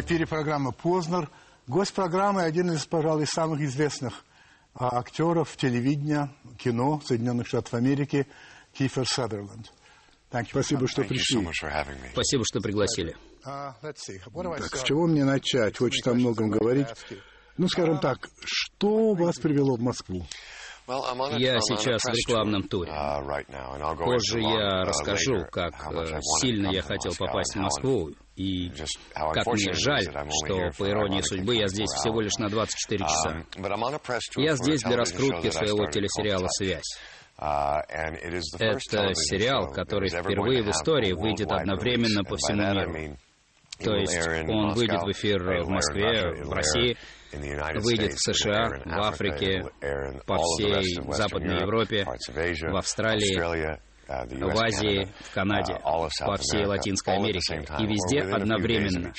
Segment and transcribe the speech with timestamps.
[0.00, 1.28] В эфире программа «Познер».
[1.66, 4.24] Гость программы– один из, пожалуй, самых известных
[4.72, 8.26] а, актеров телевидения, кино Соединенных Штатов Америки
[8.72, 9.70] Кифер Садерленд.
[10.48, 11.46] Спасибо, что пришли.
[12.12, 13.14] Спасибо, что пригласили.
[13.44, 15.76] Uh, Так, с чего мне начать?
[15.76, 16.88] Хочется о многом говорить.
[17.58, 20.24] Ну, скажем так, что вас привело в Москву?
[21.36, 22.90] Я сейчас в рекламном туре.
[23.98, 28.72] Позже я расскажу, как э, сильно я хотел попасть в Москву и
[29.14, 33.44] как мне жаль, что, по иронии судьбы, я здесь всего лишь на 24 часа.
[34.36, 36.98] Я здесь для раскрутки своего телесериала «Связь».
[37.38, 43.16] Это сериал, который впервые в истории выйдет одновременно по всему миру.
[43.82, 46.96] То есть он выйдет в эфир в Москве, в России,
[47.32, 49.62] выйдет в США, в Африке,
[50.26, 57.86] по всей Западной Европе, в Австралии, в Азии, в Канаде, по всей Латинской Америке и
[57.86, 59.12] везде одновременно.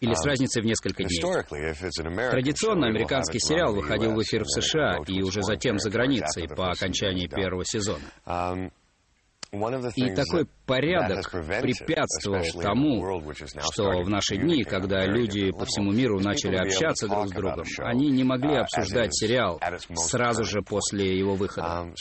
[0.00, 1.20] Или с разницей в несколько дней.
[2.30, 7.26] Традиционно американский сериал выходил в эфир в США и уже затем за границей по окончании
[7.26, 8.02] первого сезона.
[9.96, 13.22] И такой порядок препятствовал тому,
[13.72, 18.10] что в наши дни, когда люди по всему миру начали общаться друг с другом, они
[18.10, 19.60] не могли обсуждать сериал
[19.94, 21.92] сразу же после его выхода.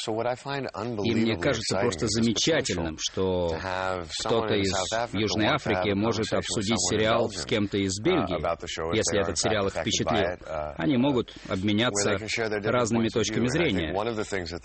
[1.04, 3.56] И мне кажется просто замечательным, что
[4.20, 4.74] кто-то из
[5.14, 10.38] Южной Африки может обсудить сериал с кем-то из Бельгии, если этот сериал их впечатлил.
[10.78, 12.18] Они могут обменяться
[12.64, 13.94] разными точками зрения.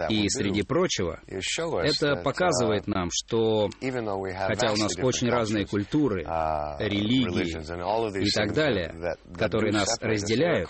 [0.09, 6.23] И, среди прочего, это показывает показывает нам, что хотя у нас очень разные культуры,
[6.79, 10.69] религии и так далее, которые нас разделяют,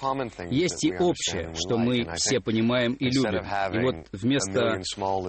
[0.50, 3.44] есть и общее, что мы все понимаем и любим.
[3.72, 4.81] И вот вместо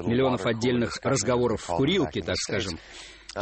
[0.08, 2.78] миллионов отдельных разговоров в курилке, так скажем,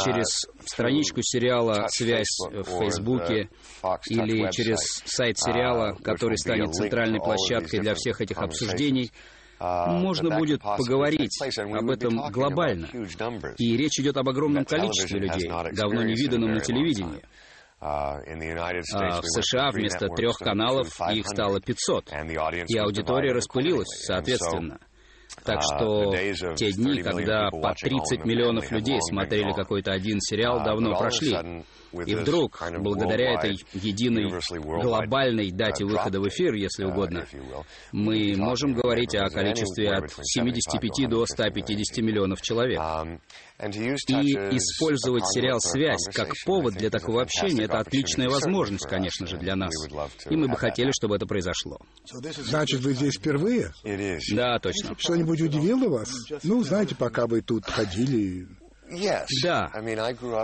[0.03, 3.49] через страничку сериала «Связь» в Фейсбуке
[4.07, 9.11] или через сайт сериала, который станет центральной площадкой для всех этих обсуждений,
[9.59, 12.87] можно будет поговорить об этом глобально.
[13.57, 17.21] И речь идет об огромном количестве людей, давно не виданном на телевидении.
[17.81, 22.11] А в США вместо трех каналов их стало 500,
[22.67, 24.79] и аудитория распылилась соответственно.
[25.43, 26.13] Так что
[26.55, 31.35] те дни, когда по 30 миллионов людей смотрели какой-то один сериал, давно прошли.
[32.05, 34.29] И вдруг, благодаря этой единой
[34.81, 37.25] глобальной дате выхода в эфир, если угодно,
[37.91, 42.79] мы можем говорить о количестве от 75 до 150 миллионов человек.
[43.59, 49.55] И использовать сериал «Связь» как повод для такого общения— это отличная возможность, конечно же, для
[49.55, 49.73] нас.
[50.29, 51.77] И мы бы хотели, чтобы это произошло.
[52.05, 53.73] Значит, вы здесь впервые?
[54.33, 54.95] Да, точно.
[54.97, 56.09] Что-нибудь удивило вас?
[56.43, 58.47] Ну, знаете, пока вы тут ходили...
[59.43, 59.69] Да,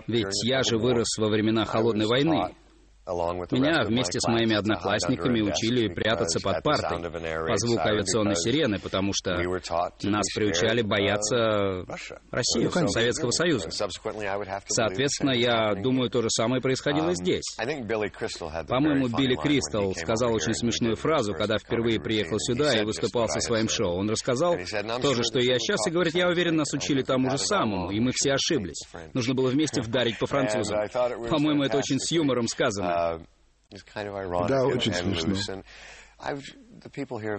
[0.08, 2.54] ведь я же вырос во времена Холодной войны.
[3.06, 7.04] Меня вместе с моими одноклассниками учили прятаться под партой
[7.48, 9.36] по звуку авиационной сирены, потому что
[10.04, 11.86] нас приучали бояться
[12.32, 13.70] России, Советского Союза.
[14.68, 17.44] Соответственно, я думаю, то же самое происходило и здесь.
[18.68, 23.70] По-моему, Билли Кристал сказал очень смешную фразу, когда впервые приехал сюда и выступал со своим
[23.70, 24.00] шоу.
[24.00, 24.56] Он рассказал
[25.02, 27.92] то же, что и я сейчас, и говорит, я уверен, нас учили тому же самому,
[27.92, 28.82] и мы все ошиблись.
[29.14, 30.80] Нужно было вместе вдарить по французам.
[31.30, 32.95] По-моему, это очень с юмором сказано.
[34.48, 35.36] Да, очень смешно.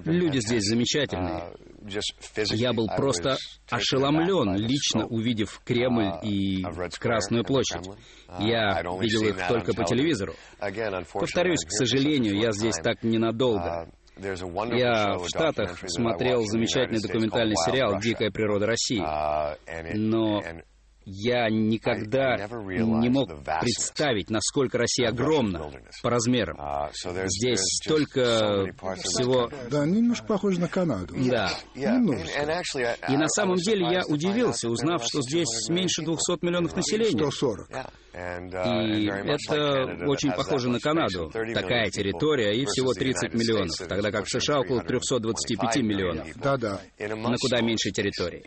[0.04, 1.52] Люди здесь замечательные.
[2.56, 3.36] Я был просто
[3.70, 6.62] ошеломлен, лично увидев Кремль и
[6.98, 7.88] Красную площадь.
[8.38, 10.34] Я видел их только по телевизору.
[11.20, 13.88] Повторюсь, к сожалению, я здесь так ненадолго.
[14.78, 19.00] Я в Штатах смотрел замечательный документальный сериал «Дикая природа России».
[19.94, 20.42] Но
[21.06, 23.30] я никогда не мог
[23.60, 25.70] представить, насколько Россия огромна
[26.02, 26.58] по размерам.
[27.26, 28.66] Здесь столько
[28.96, 29.50] всего...
[29.70, 31.14] Да, немножко похоже на Канаду.
[31.16, 31.52] Да.
[31.74, 32.96] Немножко.
[33.08, 37.16] И на самом деле я удивился, узнав, что здесь меньше 200 миллионов населения.
[37.16, 37.70] 140.
[37.70, 37.84] Uh,
[38.16, 41.30] и это очень похоже на Канаду.
[41.30, 46.26] Такая территория и всего 30 миллионов, тогда как в США около 325 миллионов.
[46.36, 46.80] Да-да.
[46.98, 48.42] На куда меньше территории.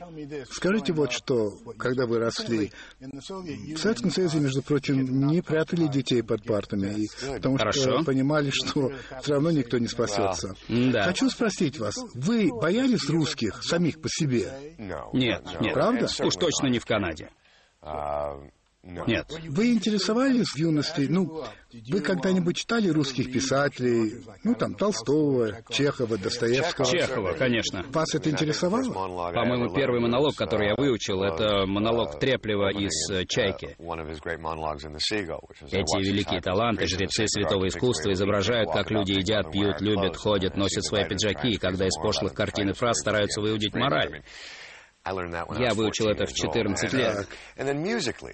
[0.52, 6.44] Скажите вот что, когда вы росли, в Советском Союзе, между прочим, не прятали детей под
[6.44, 7.82] партами, и, потому Хорошо.
[7.82, 8.92] что понимали, что
[9.22, 10.56] все равно никто не спасется.
[10.68, 11.04] Да.
[11.04, 14.76] Хочу спросить вас, вы боялись русских самих по себе?
[14.78, 15.74] Нет, нет.
[15.74, 16.06] Правда?
[16.06, 17.30] Уж точно не в Канаде.
[18.82, 19.28] Нет.
[19.50, 21.44] Вы интересовались в юности, ну,
[21.90, 26.88] вы когда-нибудь читали русских писателей, ну, там, Толстого, Чехова, Достоевского?
[26.88, 27.84] Чехова, конечно.
[27.90, 28.92] Вас это интересовало?
[29.34, 33.76] По-моему, первый монолог, который я выучил, это монолог Треплева из «Чайки».
[35.72, 41.06] Эти великие таланты, жрецы святого искусства, изображают, как люди едят, пьют, любят, ходят, носят свои
[41.06, 44.24] пиджаки, и когда из пошлых картин и фраз стараются выудить мораль.
[45.58, 47.28] Я выучил это в 14 лет.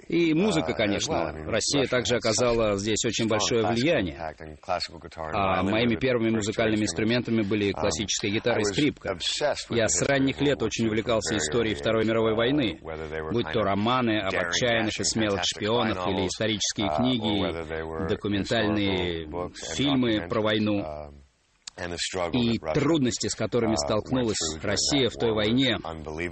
[0.08, 1.32] И музыка, конечно.
[1.46, 4.18] Россия также оказала здесь очень большое влияние.
[5.34, 9.18] А моими первыми музыкальными инструментами были классическая гитара и скрипка.
[9.70, 12.80] Я с ранних лет очень увлекался историей Второй мировой войны,
[13.32, 19.28] будь то романы об отчаянных и смелых шпионах или исторические книги, документальные
[19.76, 20.84] фильмы про войну.
[22.32, 25.78] И трудности, с которыми столкнулась Россия в той войне,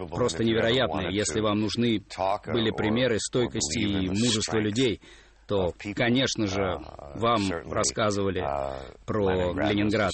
[0.10, 1.14] просто невероятные.
[1.14, 2.02] Если вам нужны
[2.48, 5.02] были примеры стойкости и мужества людей,
[5.48, 6.80] то, конечно же,
[7.16, 8.42] вам рассказывали
[9.06, 10.12] про Ленинград.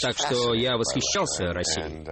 [0.00, 2.04] Так что я восхищался Россией.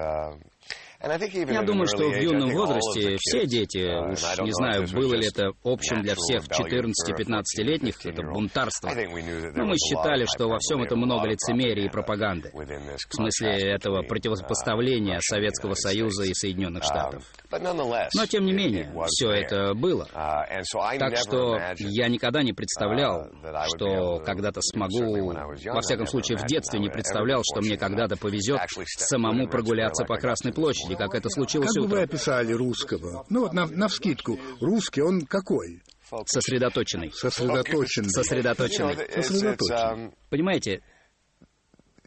[1.03, 5.53] Я думаю, что в юном возрасте все дети, uh, уж не знаю, было ли это
[5.65, 8.91] общим для всех 14-15-летних, это бунтарство.
[8.91, 12.51] Но мы считали, что во всем это много лицемерия и пропаганды.
[12.53, 17.25] В смысле этого противопоставления Советского Союза и Соединенных Штатов.
[17.51, 20.07] Но, тем не менее, все это было.
[20.13, 26.45] Uh, так что я никогда не представлял, uh, что когда-то смогу, во всяком случае, в
[26.45, 28.61] детстве не представлял, что мне когда-то повезет
[28.99, 33.25] самому прогуляться по Красной площади, как это случилось Как бы вы описали русского?
[33.29, 35.83] Ну вот, на, на вскидку, русский, он какой?
[36.27, 37.13] Сосредоточенный.
[37.13, 38.11] Сосредоточенный.
[38.11, 38.97] Сосредоточенный.
[39.23, 40.13] Сосредоточенный.
[40.29, 40.83] Понимаете,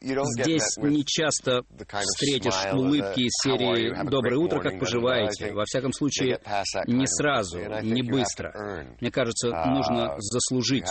[0.03, 6.39] Здесь не часто встретишь улыбки из серии «Доброе утро, как поживаете?» Во всяком случае,
[6.87, 8.85] не сразу, не быстро.
[8.99, 10.87] Мне кажется, нужно заслужить,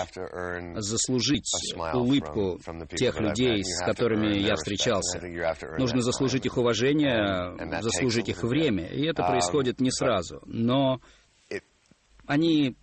[0.76, 1.50] заслужить
[1.92, 2.58] улыбку
[2.96, 5.20] тех людей, с которыми я встречался.
[5.78, 8.86] Нужно заслужить их уважение, заслужить их время.
[8.86, 10.40] И это происходит не сразу.
[10.46, 11.00] Но
[12.26, 12.76] они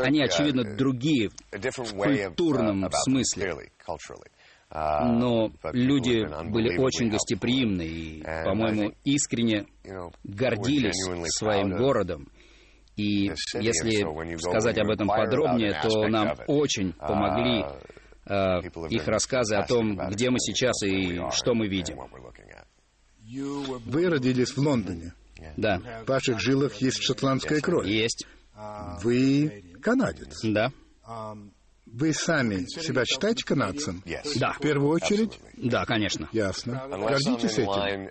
[0.00, 3.70] они, очевидно, другие в культурном смысле.
[4.70, 9.66] А, Но люди были очень гостеприимны и, по-моему, искренне
[10.24, 10.96] гордились
[11.38, 12.28] своим городом.
[12.96, 17.64] И если сказать об этом подробнее, то нам очень uh, помогли
[18.24, 21.98] э, их рассказы о том, где мы сейчас и что мы видим.
[23.86, 25.12] Вы родились в Лондоне.
[25.56, 25.80] Да.
[26.04, 27.86] В ваших жилах есть шотландская кровь.
[27.86, 28.26] Есть.
[29.02, 30.40] Вы канадец.
[30.42, 30.70] Да.
[31.94, 34.02] Um, вы сами себя считаете канадцем?
[34.36, 34.52] Да.
[34.52, 35.38] В первую очередь?
[35.56, 36.28] Да, конечно.
[36.32, 36.82] Ясно.
[36.88, 38.10] Гордитесь этим?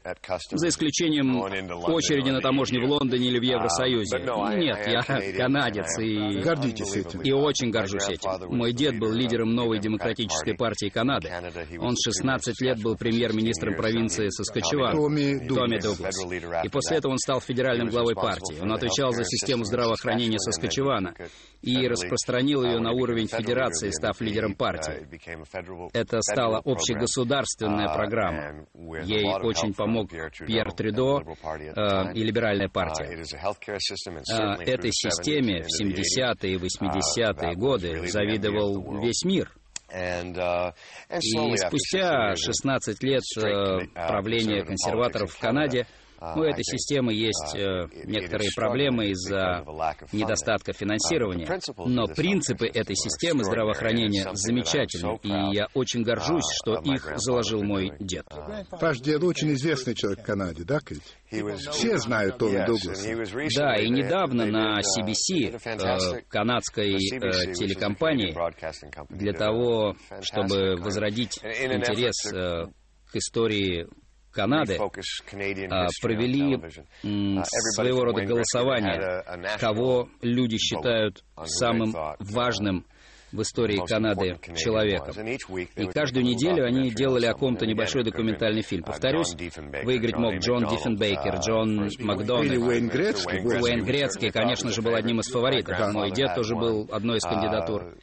[0.58, 4.20] За исключением очереди на таможне в Лондоне или в Евросоюзе.
[4.20, 6.42] Нет, я канадец и...
[6.42, 7.22] Гордитесь этим?
[7.22, 8.56] И очень горжусь этим.
[8.56, 11.30] Мой дед был лидером новой демократической партии Канады.
[11.80, 14.96] Он 16 лет был премьер-министром провинции Саскачеван.
[14.96, 16.16] Томми Томми Дуглас.
[16.64, 18.60] И после этого он стал федеральным главой партии.
[18.62, 21.14] Он отвечал за систему здравоохранения Саскачевана
[21.62, 25.08] и распространил ее на уровень федерации, став лидером партии.
[25.94, 28.66] Это стала общегосударственная программа.
[29.04, 33.06] Ей очень помог Пьер Трюдо э, и либеральная партия.
[33.06, 33.20] Э,
[34.64, 39.52] этой системе в 70-е и 80-е годы завидовал весь мир.
[39.94, 45.86] И спустя 16 лет э, правления консерваторов в Канаде
[46.36, 49.64] у этой системы есть э, некоторые проблемы из-за
[50.12, 51.48] недостатка финансирования,
[51.86, 58.26] но принципы этой системы здравоохранения замечательны, и я очень горжусь, что их заложил мой дед.
[58.72, 61.02] Ваш дед очень известный человек в Канаде, да, Кейт?
[61.72, 63.58] Все знают Томми Дугласа.
[63.58, 68.36] Да, и недавно на CBC, э, канадской э, телекомпании,
[69.10, 72.32] для того, чтобы возродить интерес
[73.12, 73.88] к истории
[74.34, 77.44] Канады а, провели uh,
[77.76, 79.24] своего рода голосование,
[79.60, 82.86] кого люди считают самым важным
[83.32, 85.16] в истории Канады человеком.
[85.76, 88.84] И каждую неделю они делали о ком-то небольшой документальный фильм.
[88.84, 89.36] Повторюсь,
[89.84, 92.58] выиграть мог Джон Диффенбейкер, Джон Макдональд.
[92.58, 93.40] Уэйн Грецкий.
[93.40, 95.94] Уэйн Грецкий, конечно же, был одним из фаворитов.
[95.94, 97.96] Мой дед тоже был одной из кандидатур.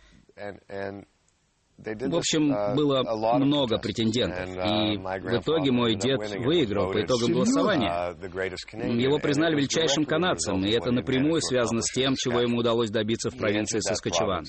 [1.82, 3.02] В общем, uh, было
[3.38, 8.14] много претендентов, и uh, в итоге мой дед выиграл по итогам голосования.
[8.20, 13.30] Uh, Его признали величайшим канадцем, и это напрямую связано с тем, чего ему удалось добиться
[13.30, 14.44] в провинции Саскачеван.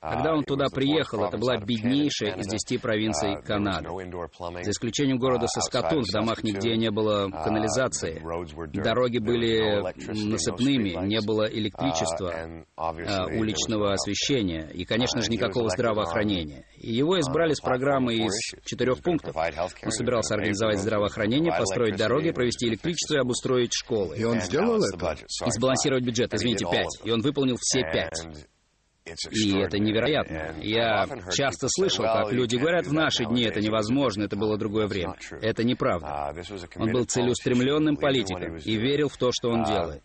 [0.00, 3.86] Когда он туда приехал, это была беднейшая из десяти провинций Канады.
[4.62, 8.18] За исключением города Саскатун, в домах нигде не было канализации.
[8.82, 9.82] Дороги были
[10.30, 12.64] насыпными, не было электричества,
[13.36, 16.64] уличного освещения и, конечно же, никакого здравоохранения.
[16.78, 18.32] И его избрали с программы из
[18.64, 19.36] четырех пунктов.
[19.36, 24.16] Он собирался организовать здравоохранение, построить дороги, провести электричество и обустроить школы.
[24.16, 25.16] И он сделал это?
[25.46, 26.88] И сбалансировать бюджет, извините, пять.
[27.04, 28.48] И он выполнил все пять.
[29.30, 30.54] И это невероятно.
[30.60, 35.14] Я часто слышал, как люди говорят, в наши дни это невозможно, это было другое время.
[35.40, 36.34] Это неправда.
[36.76, 40.02] Он был целеустремленным политиком и верил в то, что он делает.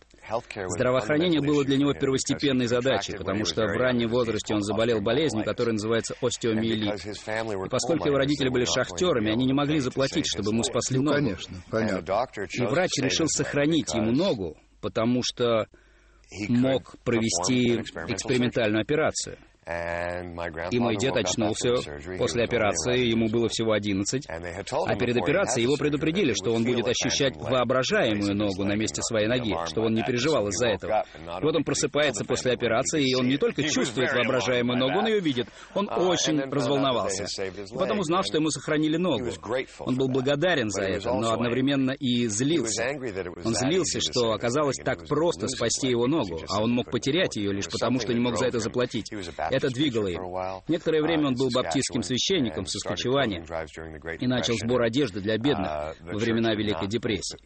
[0.68, 5.74] Здравоохранение было для него первостепенной задачей, потому что в раннем возрасте он заболел болезнью, которая
[5.74, 7.06] называется остеомиелит.
[7.06, 11.16] И поскольку его родители были шахтерами, они не могли заплатить, чтобы ему спасли ногу.
[11.16, 12.28] Конечно, понятно.
[12.54, 15.68] И врач решил сохранить ему ногу, потому что
[16.50, 19.38] мог провести экспериментальную операцию.
[19.68, 21.74] И мой дед очнулся
[22.20, 24.28] после операции, ему было всего 11.
[24.30, 29.56] А перед операцией его предупредили, что он будет ощущать воображаемую ногу на месте своей ноги,
[29.66, 31.04] что он не переживал из-за этого.
[31.16, 35.20] И вот он просыпается после операции, и он не только чувствует воображаемую ногу, он ее
[35.20, 35.48] видит.
[35.74, 37.26] Он очень разволновался.
[37.44, 39.32] И потом узнал, что ему сохранили ногу.
[39.80, 42.86] Он был благодарен за это, но одновременно и злился.
[43.44, 47.68] Он злился, что оказалось так просто спасти его ногу, а он мог потерять ее лишь
[47.68, 49.12] потому, что не мог за это заплатить.
[49.56, 50.22] Это двигало им.
[50.68, 53.46] Некоторое время он был баптистским священником в Соскочеване
[54.20, 57.38] и начал сбор одежды для бедных во времена Великой депрессии.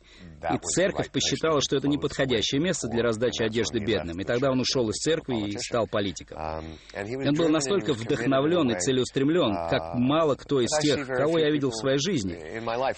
[0.52, 4.20] И церковь посчитала, что это неподходящее место для раздачи одежды бедным.
[4.20, 6.38] И тогда он ушел из церкви и стал политиком.
[6.40, 11.76] Он был настолько вдохновлен и целеустремлен, как мало кто из тех, кого я видел в
[11.76, 12.38] своей жизни.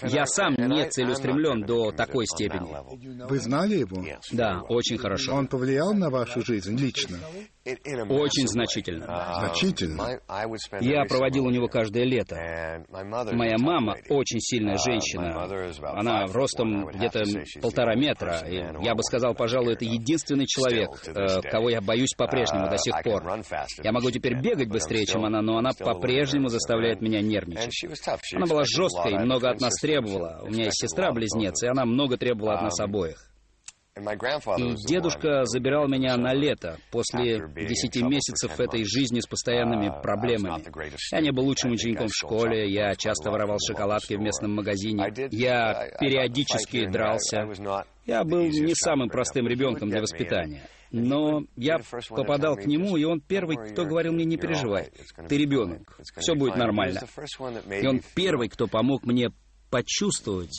[0.08, 3.28] Я сам не целеустремлен до такой степени.
[3.28, 4.02] Вы знали его?
[4.32, 5.34] Да, очень хорошо.
[5.34, 7.18] Он повлиял на вашу жизнь лично?
[7.64, 9.06] Очень значительно.
[9.38, 10.20] Значительно.
[10.80, 12.36] Я проводил у него каждое лето.
[13.36, 15.46] Моя мама очень сильная женщина.
[15.94, 17.22] Она ростом где-то
[17.60, 18.40] полтора метра.
[18.48, 22.94] И я бы сказал, пожалуй, это единственный человек, э, кого я боюсь по-прежнему до сих
[23.02, 23.22] пор.
[23.82, 27.72] Я могу теперь бегать быстрее, чем она, но она по-прежнему заставляет меня нервничать.
[28.34, 30.40] Она была жесткой, много от нас требовала.
[30.42, 33.28] У меня есть сестра-близнец, и она много требовала от нас обоих.
[33.94, 40.64] И дедушка забирал меня на лето, после десяти месяцев этой жизни с постоянными uh, проблемами.
[41.12, 45.90] Я не был лучшим учеником в школе, я часто воровал шоколадки в местном магазине, я
[46.00, 47.46] периодически дрался.
[48.06, 50.62] Я был не самым простым ребенком для воспитания.
[50.90, 54.90] Но я попадал к нему, и он первый, кто говорил мне, не переживай,
[55.28, 57.00] ты ребенок, все будет нормально.
[57.70, 59.30] И он первый, кто помог мне
[59.72, 60.54] почувствовать,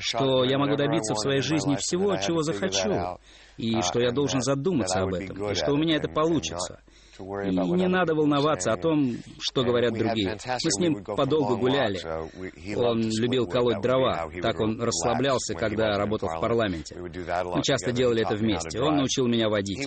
[0.00, 3.18] что я могу добиться в своей жизни всего, чего захочу,
[3.58, 6.80] и что я должен задуматься об этом, и что у меня это получится.
[7.18, 10.36] И не надо волноваться о том, что говорят другие.
[10.46, 12.00] Мы с ним подолгу гуляли.
[12.76, 14.28] Он любил колоть дрова.
[14.42, 16.96] Так он расслаблялся, когда работал в парламенте.
[16.96, 18.80] Мы часто делали это вместе.
[18.80, 19.86] Он научил меня водить.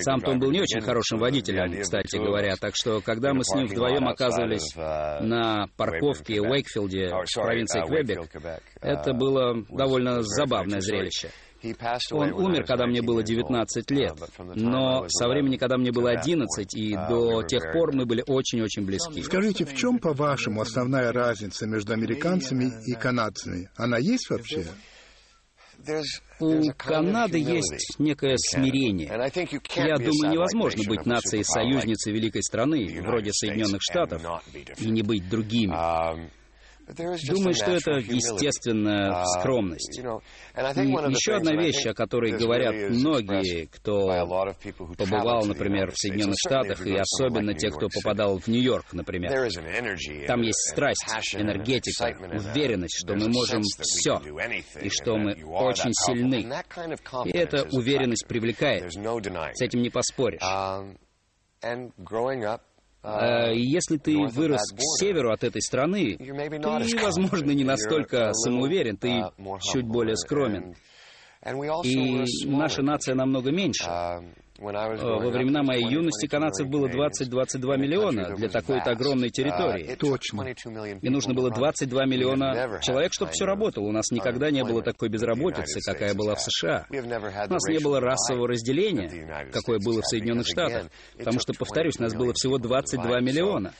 [0.00, 2.56] Сам-то он был не очень хорошим водителем, кстати говоря.
[2.56, 8.30] Так что, когда мы с ним вдвоем оказывались на парковке в Уэйкфилде, в провинции Квебек,
[8.80, 11.30] это было довольно забавное зрелище.
[12.10, 14.14] Он умер, когда мне было 19 лет,
[14.54, 19.22] но со времени, когда мне было 11, и до тех пор мы были очень-очень близки.
[19.22, 23.68] Скажите, в чем, по-вашему, основная разница между американцами и канадцами?
[23.76, 24.66] Она есть вообще?
[26.40, 29.08] У Канады есть некое смирение.
[29.08, 34.22] Я думаю, невозможно быть нацией-союзницей великой страны, вроде Соединенных Штатов,
[34.78, 35.74] и не быть другими.
[36.86, 39.98] Думаю, что это естественная uh, скромность.
[39.98, 44.06] И еще одна вещь, о которой говорят многие, кто
[44.98, 49.30] побывал, например, в Соединенных Штатах, и особенно те, кто попадал в Нью-Йорк, например.
[50.26, 54.20] Там есть страсть, энергетика, уверенность, что мы можем все,
[54.80, 56.46] и что мы очень сильны.
[57.24, 58.92] И эта уверенность привлекает.
[58.92, 60.40] С этим не поспоришь.
[63.04, 68.96] Um, Э, если ты вырос к северу от этой страны, ты, возможно, не настолько самоуверен,
[68.96, 69.24] ты
[69.60, 70.74] чуть более скромен.
[71.84, 73.84] И наша нация намного меньше.
[74.70, 79.94] Э, во времена моей юности канадцев было 20-22 миллиона для такой-то огромной территории.
[79.94, 80.42] Точно.
[81.02, 83.84] И нужно было 22 миллиона человек, чтобы все работало.
[83.84, 86.86] У нас никогда не было такой безработицы, какая была в США.
[86.90, 90.90] У нас не было расового разделения, какое было в Соединенных Штатах.
[91.18, 93.72] Потому что, повторюсь, нас было всего 22 миллиона.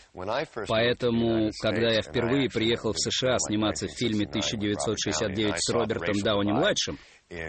[0.69, 6.99] Поэтому, когда я впервые приехал в США сниматься в фильме 1969 с Робертом Дауни-младшим,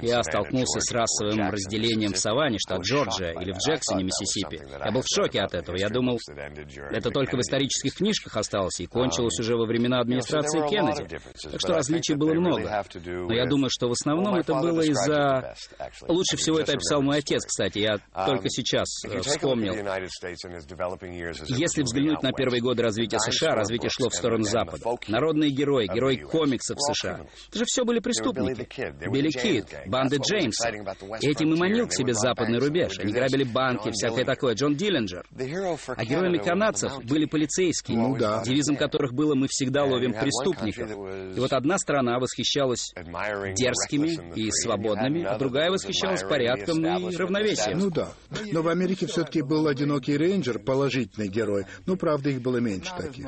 [0.01, 3.33] я столкнулся с расовым разделением в Саванне, штат Джорджия.
[3.39, 4.61] или в Джексоне, Миссисипи.
[4.83, 5.75] Я был в шоке от этого.
[5.75, 6.19] Я думал,
[6.91, 11.19] это только в исторических книжках осталось и кончилось уже во времена администрации Кеннеди.
[11.51, 12.83] Так что различий было много.
[12.95, 15.55] Но я думаю, что в основном это было из-за...
[16.07, 17.79] Лучше всего это описал мой отец, кстати.
[17.79, 18.87] Я только сейчас
[19.23, 19.73] вспомнил.
[21.47, 24.83] Если взглянуть на первые годы развития США, развитие шло в сторону Запада.
[25.07, 27.25] Народные герои, герои комиксов США.
[27.49, 28.67] Это же все были преступники.
[29.09, 30.69] Билли Кид, банды Джеймса.
[31.21, 32.99] Этим и манил к себе западный рубеж.
[32.99, 34.55] Они грабили банки, всякое такое.
[34.55, 35.25] Джон Диллинджер.
[35.31, 38.43] А героями канадцев были полицейские, ну, да.
[38.43, 40.89] девизом которых было «Мы всегда ловим преступников».
[41.35, 47.79] И вот одна страна восхищалась дерзкими и свободными, а другая восхищалась порядком и равновесием.
[47.79, 48.09] Ну да.
[48.51, 51.65] Но в Америке все-таки был одинокий рейнджер, положительный герой.
[51.85, 53.27] Ну, правда, их было меньше таких.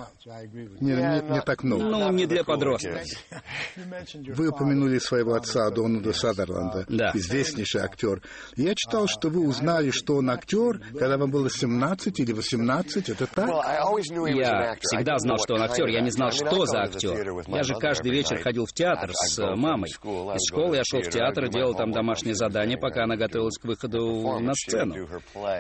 [0.80, 1.84] Не, не, не так много.
[1.84, 3.02] Ну, не для подростков.
[4.14, 7.12] Вы упомянули своего отца Дональда Садерланда, да.
[7.14, 8.22] известнейший актер.
[8.56, 13.10] Я читал, что вы узнали, что он актер, когда вам было 17 или 18.
[13.10, 13.48] Это так?
[13.48, 15.88] Я всегда знал, что он актер.
[15.88, 17.34] Я не знал, что за актер.
[17.48, 19.90] Я же каждый вечер ходил в театр с мамой.
[19.90, 24.40] Из школы я шел в театр, делал там домашние задания, пока она готовилась к выходу
[24.40, 24.96] на сцену.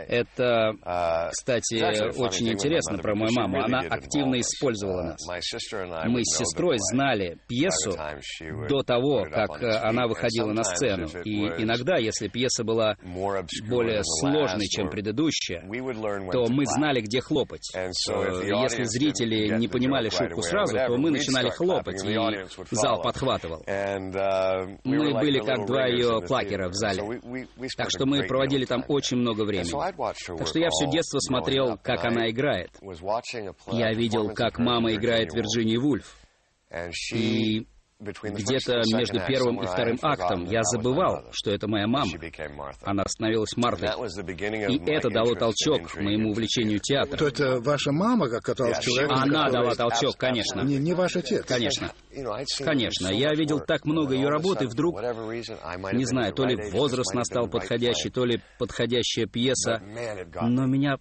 [0.07, 0.73] Это,
[1.31, 3.63] кстати, очень интересно про мою маму.
[3.63, 5.19] Она активно использовала нас.
[6.05, 7.97] Мы с сестрой знали пьесу
[8.69, 11.07] до того, как она выходила на сцену.
[11.23, 15.61] И иногда, если пьеса была более сложной, чем предыдущая,
[16.31, 17.71] то мы знали, где хлопать.
[17.73, 23.63] Если зрители не понимали шутку сразу, то мы начинали хлопать, и зал подхватывал.
[24.83, 27.21] Мы были как два ее плакера в зале.
[27.77, 29.71] Так что мы проводили там очень много времени.
[30.37, 32.71] Так что я все детство смотрел, как она играет.
[33.71, 36.15] Я видел, как мама играет Вирджинию Вульф.
[37.13, 37.65] И
[37.99, 42.11] где-то между первым и вторым актом я забывал, что это моя мама.
[42.83, 43.89] Она становилась Мартой.
[43.89, 47.17] И это дало толчок моему увлечению театром.
[47.17, 49.17] То это ваша мама как оказалась человеком?
[49.17, 50.61] Она дала толчок, конечно.
[50.61, 51.45] Не, не ваш отец?
[51.45, 51.91] Конечно.
[52.63, 53.07] Конечно.
[53.07, 58.25] Я видел так много ее работы, вдруг, не знаю, то ли возраст настал подходящий, то
[58.25, 59.81] ли подходящая пьеса,
[60.41, 60.97] но меня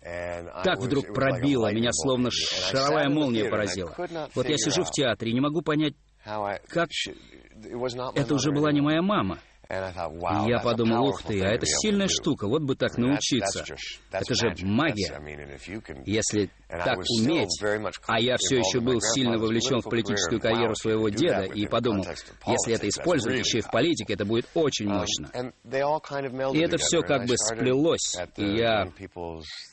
[0.64, 3.94] так вдруг пробило, меня словно шаровая молния поразила.
[4.34, 5.94] Вот я сижу в театре и не могу понять,
[8.14, 9.38] это уже была не моя мама.
[9.68, 13.64] И я подумал, ух ты, а это сильная штука, вот бы так научиться.
[14.12, 15.20] Это же магия.
[16.04, 17.62] Если так уметь,
[18.06, 22.04] а я все еще был сильно вовлечен в политическую карьеру своего деда и подумал,
[22.46, 25.30] если это использовать еще и в политике, это будет очень мощно.
[26.52, 28.16] И это все как бы сплелось.
[28.36, 28.88] И я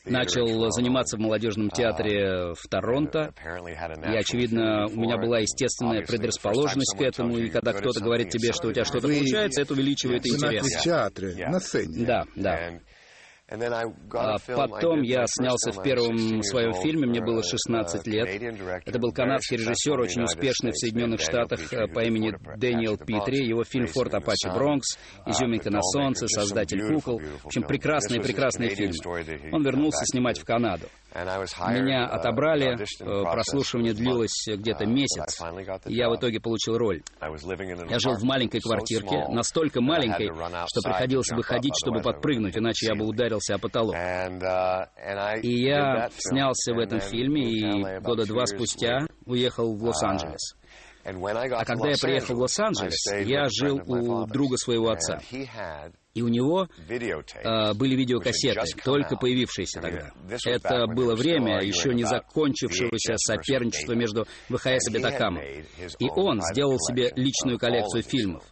[0.04, 3.32] начал заниматься в молодежном театре в Торонто.
[4.12, 8.68] И, очевидно, у меня была естественная предрасположенность к этому, и когда кто-то говорит тебе, что
[8.68, 10.66] у тебя что-то получается, это увеличивает интерес.
[10.66, 12.06] В театре, на сцене.
[12.06, 12.80] Да, да.
[13.46, 18.26] А потом я снялся в первом своем фильме, мне было 16 лет.
[18.86, 23.46] Это был канадский режиссер, очень успешный в Соединенных Штатах э, по имени Дэниел Питри.
[23.46, 27.18] Его фильм «Форт Апачи Бронкс», «Изюминка на солнце», «Создатель кукол».
[27.42, 28.94] В общем, прекрасные-прекрасные фильмы.
[29.52, 30.86] Он вернулся снимать в Канаду.
[31.14, 35.40] Меня отобрали, э, прослушивание длилось где-то месяц,
[35.86, 37.02] и я в итоге получил роль.
[37.20, 40.28] Я жил в маленькой квартирке, настолько маленькой,
[40.66, 43.04] что приходилось выходить, чтобы подпрыгнуть, иначе я бы
[43.34, 43.94] ударился о потолок.
[45.42, 50.54] И я снялся в этом фильме, и года два спустя уехал в Лос-Анджелес.
[51.04, 55.20] А когда я приехал в Лос-Анджелес, я жил у друга своего отца.
[56.14, 60.12] И у него э, были видеокассеты, только появившиеся тогда.
[60.46, 65.42] Это было время еще не закончившегося соперничества между ВХС и Бетакамом.
[65.42, 68.44] И он сделал себе личную коллекцию фильмов.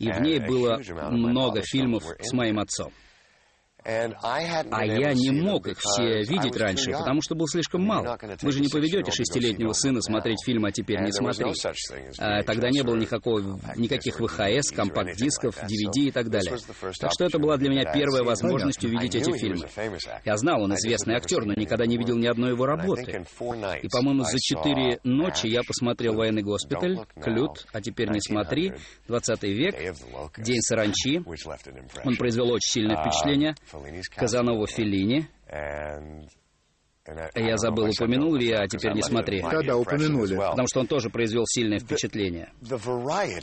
[0.00, 0.80] И в ней было
[1.12, 2.92] много фильмов с моим отцом.
[3.84, 8.18] А я не мог их все видеть раньше, потому что был слишком мал.
[8.40, 11.52] Вы же не поведете шестилетнего сына смотреть фильм, а теперь не смотри.
[12.18, 16.56] А тогда не было никакого, никаких ВХС, компакт-дисков, DVD и так далее.
[16.98, 19.66] Так что это была для меня первая возможность увидеть эти фильмы.
[20.24, 23.24] Я знал, он известный актер, но никогда не видел ни одной его работы.
[23.82, 28.72] И, по-моему, за четыре ночи я посмотрел «Военный госпиталь», «Клют», «А теперь не смотри»,
[29.08, 29.74] «20 век»,
[30.38, 31.22] «День саранчи».
[32.04, 33.54] Он произвел очень сильное впечатление.
[34.16, 35.28] Казанову Феллини.
[37.34, 39.42] Я забыл, упомянул ли я, а теперь не смотри.
[39.42, 40.36] Да-да, упомянули.
[40.36, 42.50] Потому что он тоже произвел сильное впечатление.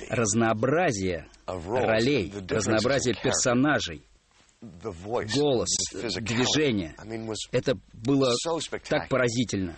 [0.10, 4.04] Разнообразие ролей, разнообразие персонажей,
[5.36, 5.70] голос,
[6.22, 6.96] движение.
[7.52, 8.34] Это было
[8.90, 9.76] так поразительно.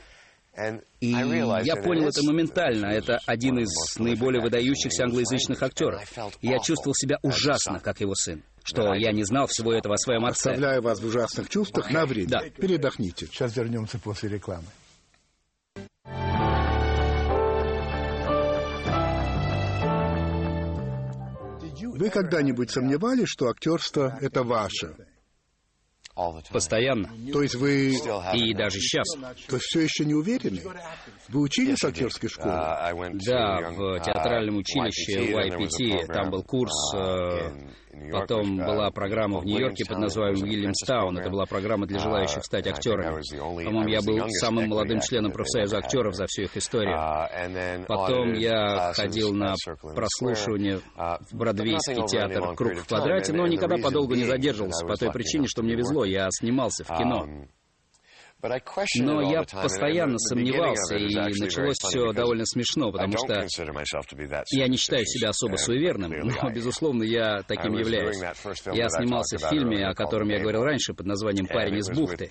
[1.00, 2.86] И я понял это моментально.
[2.88, 6.02] Это один из наиболее выдающихся англоязычных актеров.
[6.42, 8.44] Я чувствовал себя ужасно, как его сын.
[8.63, 10.52] что я не знал всего этого о своем отце.
[10.52, 12.30] Оставляю вас в ужасных чувствах на время.
[12.30, 12.42] Да.
[12.58, 13.26] Передохните.
[13.26, 14.68] Сейчас вернемся после рекламы.
[21.96, 24.96] Вы когда-нибудь сомневались, что актерство— это ваше?
[26.54, 27.10] Постоянно.
[27.32, 27.93] То есть вы...
[28.36, 29.08] И даже сейчас.
[29.47, 30.62] То есть все еще не уверены?
[31.30, 32.52] Вы учились в актерской школе?
[33.26, 36.06] Да, в театральном училище YPT.
[36.13, 37.52] Там был курс э,
[38.12, 41.17] Потом была программа в Нью-Йорке под названием Уильямстаун.
[41.17, 43.21] Это была программа для желающих стать актерами.
[43.38, 46.97] По-моему, я был самым молодым членом профсоюза актеров за всю их историю.
[47.88, 49.56] Потом я ходил на
[49.95, 55.47] прослушивание в Бродвейский театр «Круг в квадрате», но никогда подолгу не задерживался по той причине,
[55.47, 57.27] что мне везло, я снимался в кино.
[58.99, 63.45] Но я постоянно сомневался, и началось все довольно смешно, потому что
[64.51, 68.17] я не считаю себя особо суеверным, но, безусловно, я таким являюсь.
[68.73, 72.29] Я снимался в фильме, о котором я говорил раньше, под названием «Парень из бухты».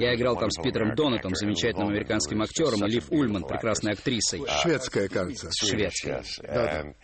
[0.00, 4.42] Я играл там с Питером Донатом, замечательным американским актером, и Лив Ульман, прекрасной актрисой.
[4.62, 5.50] Шведская, кажется.
[5.52, 6.22] Шведская.
[6.42, 6.94] Да, да.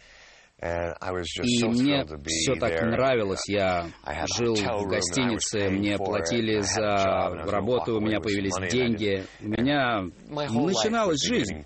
[0.62, 3.42] И мне все так нравилось.
[3.47, 3.88] Я
[4.37, 9.25] жил в гостинице, мне платили за работу, у меня появились деньги.
[9.40, 11.64] У меня начиналась жизнь.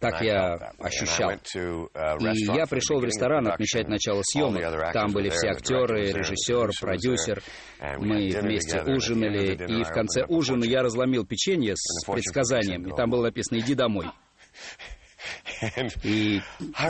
[0.00, 1.32] Так я ощущал.
[1.32, 4.92] И я пришел в ресторан отмечать начало съемок.
[4.94, 7.42] Там были все актеры, режиссер, продюсер.
[7.98, 13.24] Мы вместе ужинали, и в конце ужина я разломил печенье с предсказанием, и там было
[13.24, 14.06] написано «Иди домой».
[16.02, 16.40] И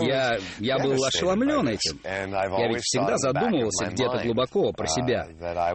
[0.01, 2.01] я, я был ошеломлен этим.
[2.05, 5.27] Я ведь всегда задумывался где-то глубоко про себя,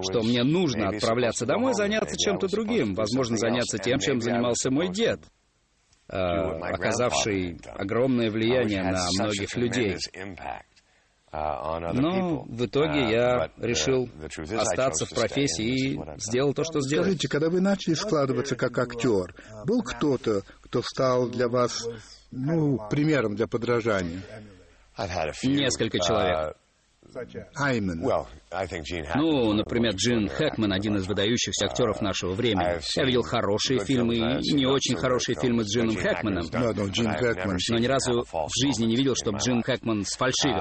[0.10, 5.20] что мне нужно отправляться домой заняться чем-то другим, возможно, заняться тем, чем занимался мой дед,
[6.08, 9.98] оказавший огромное влияние на многих людей.
[11.32, 14.10] Но в итоге я решил
[14.58, 17.04] остаться в профессии и сделал то, что сделал.
[17.04, 21.86] Скажите, когда вы начали складываться как актер, был кто-то, кто стал для вас
[22.36, 24.21] ну, примером для подражания?
[25.43, 26.58] Несколько человек.
[29.15, 32.80] Ну, например, Джин Хэкман, один из выдающихся актеров нашего времени.
[32.95, 36.43] Я видел хорошие фильмы и не очень хорошие фильмы с Джином Хэкманом.
[36.51, 37.58] Да, но Джин Хэкман.
[37.69, 40.56] Но ни разу в жизни не видел, чтобы Джин Хэкман сфальшивил.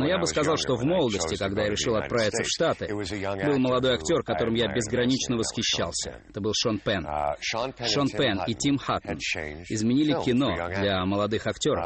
[0.00, 2.86] Но я бы сказал, что в молодости, когда я решил отправиться в Штаты,
[3.46, 6.22] был молодой актер, которым я безгранично восхищался.
[6.28, 7.04] Это был Шон Пен.
[7.86, 9.18] Шон Пен и Тим Хаттон
[9.68, 11.84] изменили кино для молодых актеров.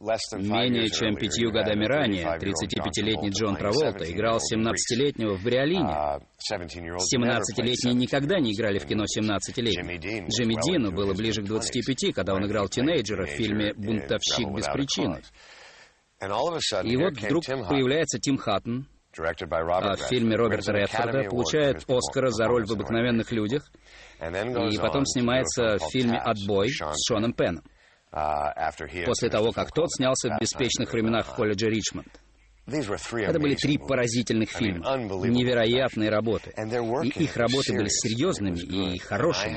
[0.00, 5.92] Менее чем пятью годами ранее 35-летний Джон Траволта играл 17-летнего в Бриолине.
[6.50, 10.00] 17-летние никогда не играли в кино 17-летних.
[10.30, 15.20] Джимми Дину было ближе к 25, когда он играл тинейджера в фильме «Бунтовщик без причины».
[16.22, 18.86] И вот вдруг появляется Тим Хаттон,
[19.18, 23.70] а в фильме Роберта Редфорда, получает Оскара за роль в «Обыкновенных людях»,
[24.18, 27.64] и потом снимается в фильме «Отбой» с Шоном Пеном.
[28.12, 32.08] Uh, после того, как тот снялся в «Беспечных временах» в колледже Ричмонд.
[32.70, 36.52] Это были три поразительных фильма, невероятные работы.
[36.56, 39.56] И их работы были серьезными и хорошими.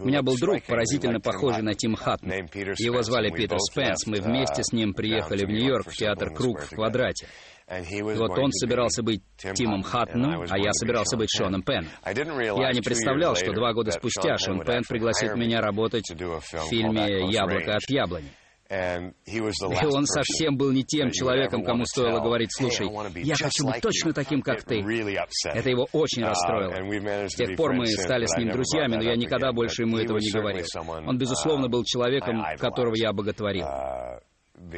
[0.00, 2.30] У меня был друг, поразительно похожий на Тим Хаттон.
[2.30, 4.06] Его звали Питер Спенс.
[4.06, 7.26] Мы вместе с ним приехали в Нью-Йорк в театр «Круг в квадрате».
[7.68, 9.22] Вот он собирался быть
[9.54, 11.88] Тимом Хаттоном, а я собирался быть Шоном Пен.
[12.04, 17.74] Я не представлял, что два года спустя Шон Пен пригласит меня работать в фильме «Яблоко
[17.76, 18.30] от яблони».
[18.72, 19.40] И
[19.92, 22.88] он совсем был не тем человеком, кому стоило говорить, слушай,
[23.22, 24.80] я хочу быть точно таким, как ты.
[24.80, 27.28] Это его очень расстроило.
[27.28, 30.30] С тех пор мы стали с ним друзьями, но я никогда больше ему этого не
[30.30, 30.64] говорил.
[31.06, 33.66] Он, безусловно, был человеком, которого я боготворил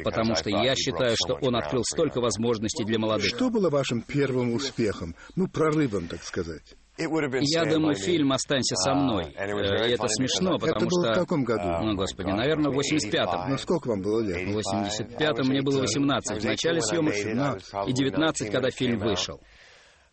[0.03, 3.27] потому что я считаю, что он открыл столько возможностей для молодых.
[3.27, 6.75] Что было вашим первым успехом, ну, прорывом, так сказать?
[6.97, 9.25] Я думаю, фильм «Останься со мной».
[9.25, 11.13] И это смешно, потому это было что...
[11.13, 11.67] в каком году?
[11.83, 13.49] Ну, господи, наверное, в 85-м.
[13.49, 14.47] Ну, сколько вам было лет?
[14.47, 19.39] В 85-м мне было 18, в начале съемок 17, и 19, когда фильм вышел.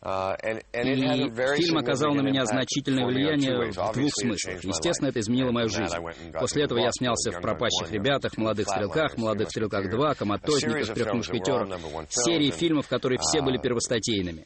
[0.05, 0.35] Uh,
[0.73, 4.65] и фильм оказал на меня значительное влияние в двух смыслах.
[4.65, 5.95] Естественно, это изменило мою жизнь.
[6.41, 11.69] После этого я снялся в «Пропащих ребятах», «Молодых стрелках», «Молодых стрелках 2», «Коматозниках», «Трех мушкетерах»,
[12.09, 14.45] серии фильмов, которые все были uh, первостатейными.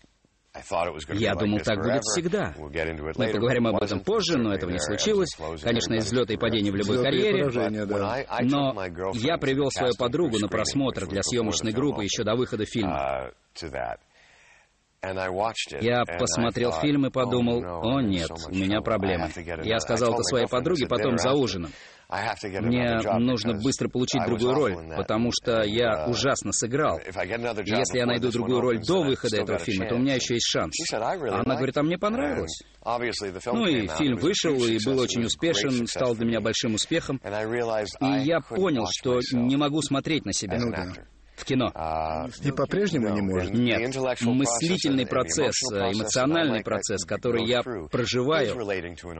[1.14, 2.54] Я думал, так будет всегда.
[2.56, 5.30] Мы поговорим об этом позже, но этого не случилось.
[5.62, 7.46] Конечно, из взлета и падения в любой карьере.
[8.42, 8.74] Но
[9.14, 13.30] я привел свою подругу на просмотр для съемочной группы еще до выхода фильма.
[15.80, 19.30] Я посмотрел фильм и подумал, oh, о нет, у меня проблемы.
[19.62, 21.70] Я сказал это своей подруге потом за ужином.
[22.08, 26.98] Мне нужно быстро получить другую роль, потому что я uh, ужасно сыграл.
[26.98, 30.46] И если я найду другую роль до выхода этого фильма, то у меня еще есть
[30.46, 30.74] шанс.
[30.92, 32.62] Она говорит, а мне понравилось.
[32.84, 37.20] Ну и фильм вышел и был очень успешен, стал для меня большим успехом.
[37.24, 40.58] И я понял, что не могу смотреть на себя.
[40.60, 40.86] Ну, да
[41.36, 41.70] в кино.
[42.42, 43.52] И по-прежнему не может?
[43.52, 43.94] Нет.
[44.22, 48.54] Мыслительный процесс, эмоциональный процесс, который я проживаю,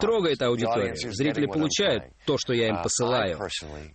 [0.01, 0.97] трогает аудиторию.
[0.97, 3.39] Зрители получают то, что я им посылаю.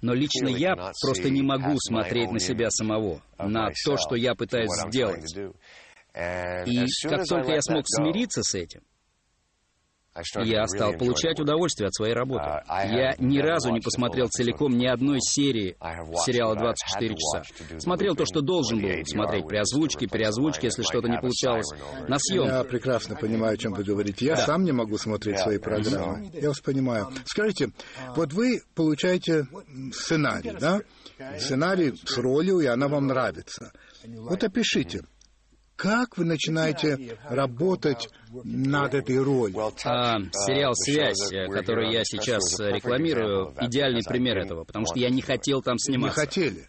[0.02, 4.72] Но лично я просто не могу смотреть на себя самого, на то, что я пытаюсь
[4.88, 5.36] сделать.
[6.14, 8.82] И как только я смог смириться с этим,
[10.43, 12.43] я стал получать удовольствие от своей работы.
[12.43, 15.78] Uh, я ни разу не посмотрел целиком ни одной серии
[16.26, 17.80] сериала «24 часа».
[17.80, 21.69] Смотрел то, что должен был смотреть при озвучке, переозвучке, если что-то не получалось,
[22.08, 22.52] на съемке.
[22.52, 24.26] Я прекрасно понимаю, о чем вы говорите.
[24.26, 24.45] Я да.
[24.45, 26.30] сам не могу смотреть свои программы.
[26.34, 27.08] Я вас понимаю.
[27.26, 27.71] Скажите,
[28.15, 29.47] вот вы получаете
[29.93, 30.82] сценарий, да?
[31.38, 33.71] Сценарий с ролью, и она вам нравится.
[34.06, 35.04] Вот опишите,
[35.82, 38.08] как вы начинаете работать
[38.44, 39.58] над этой ролью?
[39.84, 45.63] А, сериал «Связь», который я сейчас рекламирую, идеальный пример этого, потому что я не хотел
[45.63, 46.22] там сниматься.
[46.22, 46.67] Не хотели?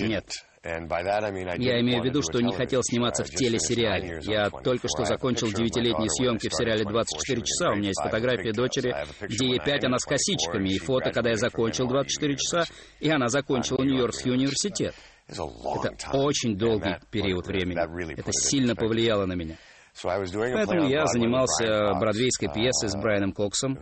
[0.00, 0.26] Нет.
[0.64, 4.20] Я имею в виду, что не хотел сниматься в телесериале.
[4.22, 7.70] Я только что закончил девятилетние съемки в сериале «24 часа».
[7.70, 11.36] У меня есть фотография дочери, где ей пять, она с косичками, и фото, когда я
[11.36, 12.64] закончил «24 часа»,
[12.98, 14.94] и она закончила Нью-Йоркский университет.
[15.26, 18.12] Это очень долгий период времени.
[18.18, 19.56] Это сильно повлияло на меня.
[20.02, 23.78] Поэтому я занимался бродвейской пьесой с uh, Брайаном Коксом,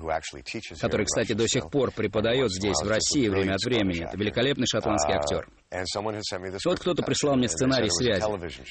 [0.79, 4.05] который, кстати, до сих пор преподает здесь, в России, время от времени.
[4.05, 5.49] Это великолепный шотландский uh, актер.
[6.67, 8.23] Вот кто-то прислал мне сценарий связи,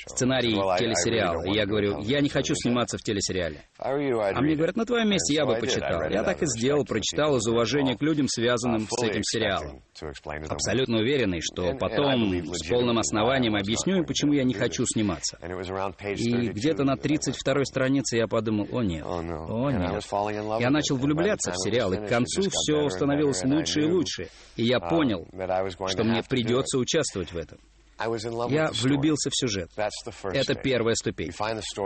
[0.07, 1.43] сценарий телесериала.
[1.45, 3.63] И я говорю, я не хочу сниматься в телесериале.
[3.79, 6.09] А мне говорят, на твоем месте я бы почитал.
[6.11, 9.81] Я так и сделал, прочитал из уважения к людям, связанным с этим сериалом.
[10.49, 15.37] Абсолютно уверенный, что потом с полным основанием объясню им, почему я не хочу сниматься.
[15.41, 20.03] И где-то на 32-й странице я подумал, о нет, о нет.
[20.59, 24.27] Я начал влюбляться в сериал, и к концу все становилось лучше и лучше.
[24.55, 25.25] И я понял,
[25.87, 27.59] что мне придется учиться участвовать в этом.
[28.49, 29.69] Я влюбился в сюжет.
[30.33, 31.31] Это первая ступень.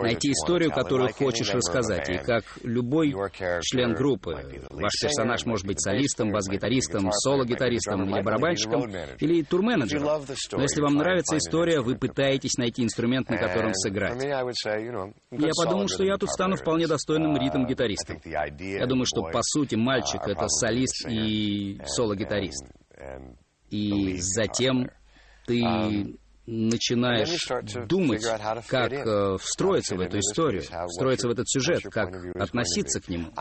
[0.00, 2.08] Найти историю, которую хочешь рассказать.
[2.08, 3.14] И как любой
[3.60, 4.32] член группы,
[4.70, 8.90] ваш персонаж может быть солистом, бас-гитаристом, соло-гитаристом или барабанщиком,
[9.20, 10.24] или турменеджером.
[10.52, 14.22] Но если вам нравится история, вы пытаетесь найти инструмент, на котором сыграть.
[14.22, 18.22] Я подумал, что я тут стану вполне достойным ритм-гитаристом.
[18.24, 22.64] Я думаю, что по сути мальчик— это солист и соло-гитарист.
[23.68, 24.88] И затем
[25.46, 27.46] ты um, начинаешь
[27.88, 28.24] думать,
[28.68, 33.32] как э, встроиться в эту историю, встроиться в этот сюжет, как относиться к нему.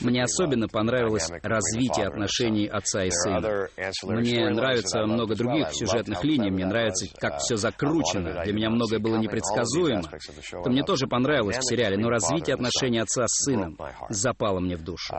[0.00, 3.68] Мне особенно понравилось развитие отношений отца и сына.
[4.04, 8.42] Мне нравится много других сюжетных линий, мне нравится, как все закручено.
[8.44, 10.02] Для меня многое было непредсказуемо.
[10.52, 13.78] Это мне тоже понравилось в сериале, но развитие отношений отца с сыном
[14.10, 15.14] запало мне в душу.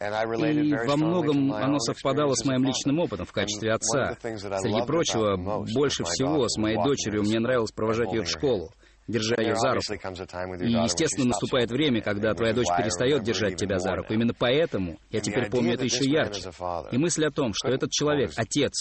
[0.00, 4.16] И во многом оно совпадало с моим личным опытом в качестве отца.
[4.20, 5.36] Среди прочего,
[5.72, 8.70] больше всего с моей дочерью мне нравилось провожать ее в школу
[9.06, 9.92] держа ее за руку.
[9.92, 14.12] И, естественно, наступает время, когда твоя дочь перестает держать тебя за руку.
[14.12, 16.50] Именно поэтому я теперь помню это еще ярче.
[16.92, 18.72] И мысль о том, что этот человек, отец,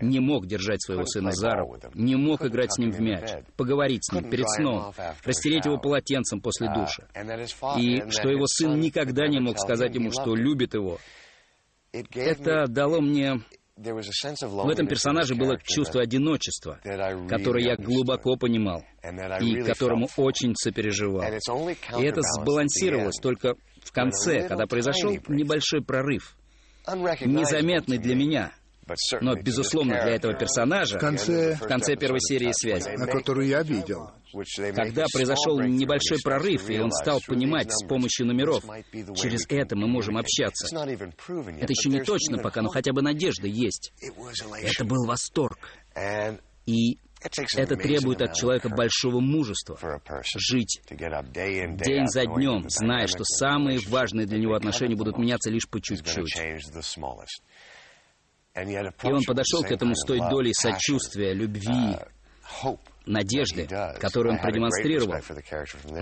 [0.00, 4.04] не мог держать своего сына за руку, не мог играть с ним в мяч, поговорить
[4.04, 4.92] с ним перед сном,
[5.24, 7.04] растереть его полотенцем после uh, душа,
[7.78, 10.98] и что его сын никогда не мог сказать ему, что любит его,
[11.92, 13.40] это дало мне
[13.80, 16.78] в этом персонаже было чувство одиночества,
[17.28, 18.84] которое я глубоко понимал
[19.40, 21.22] и которому очень сопереживал.
[21.22, 26.36] И это сбалансировалось только в конце, когда произошел небольшой прорыв,
[26.86, 28.52] незаметный для меня,
[29.20, 33.62] но, безусловно, для этого персонажа в конце, в конце первой серии «Связи», на которую я
[33.62, 34.10] видел,
[34.74, 38.62] когда произошел небольшой прорыв, и он стал понимать с помощью номеров,
[39.16, 40.74] через это мы можем общаться.
[40.76, 43.92] Это еще не точно пока, но хотя бы надежда есть.
[44.62, 45.58] Это был восторг.
[46.66, 46.98] И
[47.56, 49.78] это требует от человека большого мужества
[50.36, 55.80] жить день за днем, зная, что самые важные для него отношения будут меняться лишь по
[55.80, 56.34] чуть-чуть.
[58.56, 61.96] И он подошел к этому с той долей сочувствия, любви,
[63.10, 63.66] надежды,
[63.98, 65.20] которую он продемонстрировал.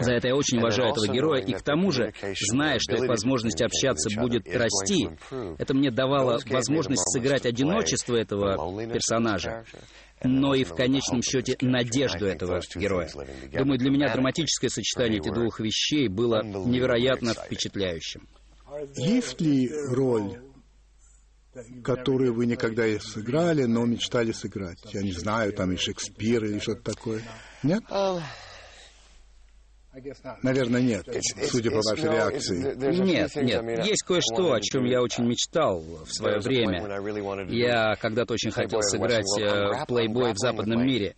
[0.01, 2.13] За это я очень уважаю этого героя, и к тому же,
[2.51, 5.09] зная, что эта возможность общаться будет расти,
[5.59, 8.57] это мне давало возможность сыграть одиночество этого
[8.93, 9.65] персонажа,
[10.23, 13.09] но и в конечном счете надежду этого героя.
[13.53, 18.27] Думаю, для меня драматическое сочетание этих двух вещей было невероятно впечатляющим.
[18.97, 20.39] Есть ли роль
[21.83, 24.79] которые вы никогда не сыграли, но мечтали сыграть?
[24.93, 27.23] Я не знаю, там и Шекспир или что-то такое.
[27.63, 27.83] Нет?
[30.43, 31.07] Наверное, нет,
[31.51, 33.03] судя по вашей реакции.
[33.03, 33.87] Нет, нет.
[33.87, 36.85] Есть кое-что, о чем я очень мечтал в свое время.
[37.49, 41.15] Я когда-то очень хотел сыграть э, плейбой в западном мире.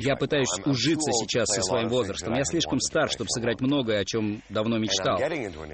[0.00, 2.34] Я пытаюсь ужиться сейчас со своим возрастом.
[2.34, 5.18] Я слишком стар, чтобы сыграть многое, о чем давно мечтал.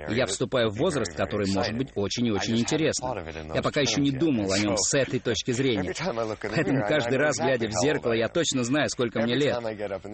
[0.08, 3.18] Я вступаю в возраст, который может быть очень и очень интересным.
[3.54, 5.94] Я пока еще не думал о нем с этой точки зрения.
[6.42, 9.58] Поэтому каждый раз, глядя в зеркало, я точно знаю, сколько мне лет.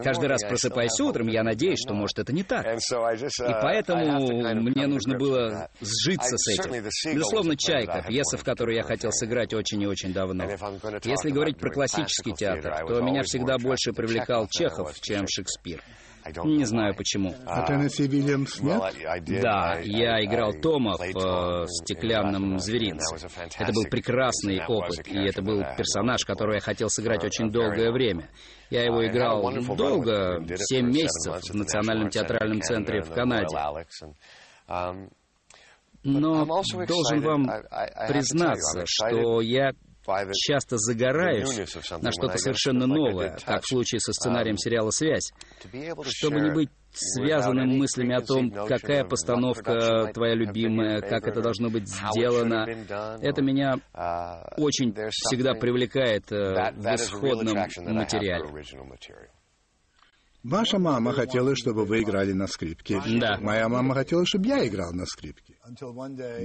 [0.02, 2.66] Каждый раз просыпаясь утром, я надеюсь, что, может, это не так.
[2.66, 6.72] И uh, поэтому мне нужно было сжиться с этим.
[7.14, 10.44] Безусловно, «Чайка», пьеса, в которой я хотел сыграть очень и очень давно.
[10.44, 15.82] Если говорить про классический театр, то меня всегда больше привлекал Чехов, чем Шекспир.
[16.44, 17.34] Не знаю почему.
[17.46, 18.80] А Теннесси Вильямс нет?
[19.42, 23.16] Да, я играл Тома в «Стеклянном зверинце».
[23.58, 28.28] Это был прекрасный опыт, и это был персонаж, которого я хотел сыграть очень долгое время.
[28.70, 29.42] Я его играл
[29.76, 33.56] долго, семь месяцев в Национальном театральном центре в Канаде.
[36.04, 37.46] Но должен вам
[38.08, 39.72] признаться, что я
[40.32, 41.58] часто загораюсь
[42.00, 45.32] на что-то совершенно новое, как в случае со сценарием um, сериала «Связь»,
[46.04, 51.88] чтобы не быть связанным мыслями о том, какая постановка твоя любимая, как это должно быть
[51.88, 52.66] сделано.
[53.20, 57.56] Это меня uh, очень всегда привлекает э, в исходном
[57.94, 58.48] материале.
[60.44, 63.02] Ваша мама хотела, чтобы вы играли на скрипке.
[63.20, 63.38] Да.
[63.40, 65.56] Моя мама хотела, чтобы я играл на скрипке.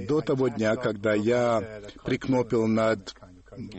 [0.08, 3.14] До того дня, когда я прикнопил над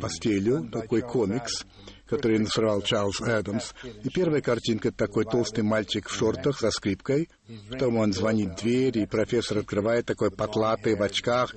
[0.01, 1.65] постелью, такой комикс,
[2.07, 3.73] который нарисовал Чарльз Эдамс.
[4.03, 7.29] И первая картинка— это такой толстый мальчик в шортах со скрипкой.
[7.69, 11.55] Потом он звонит в дверь, и профессор открывает такой потлатый в очках.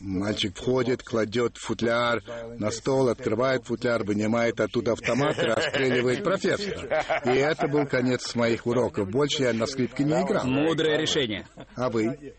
[0.00, 2.22] Мальчик входит, кладет футляр
[2.58, 7.04] на стол, открывает футляр, вынимает оттуда автомат и расстреливает профессора.
[7.26, 9.10] И это был конец моих уроков.
[9.10, 10.46] Больше я на скрипке не играл.
[10.46, 11.46] Мудрое решение.
[11.76, 12.34] А вы?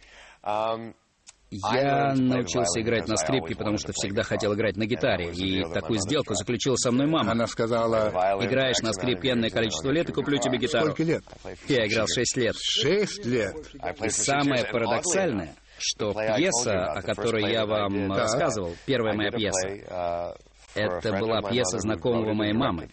[1.51, 5.31] Я научился играть на скрипке, потому что всегда хотел играть на гитаре.
[5.31, 7.31] И такую сделку заключила со мной мама.
[7.31, 8.09] Она сказала...
[8.41, 10.85] Играешь на скрипке энное количество лет и куплю тебе гитару.
[10.85, 11.23] Сколько лет?
[11.67, 12.55] Я играл шесть лет.
[12.57, 13.55] Шесть лет?
[14.01, 20.37] И самое парадоксальное, что пьеса, о которой я вам рассказывал, первая моя пьеса,
[20.73, 22.89] это была пьеса знакомого моей мамы,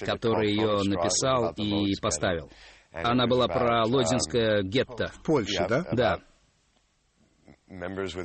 [0.00, 2.50] который ее написал и поставил.
[2.92, 5.12] Она была про Лодзинское гетто.
[5.14, 5.84] В Польше, да?
[5.92, 6.18] Да.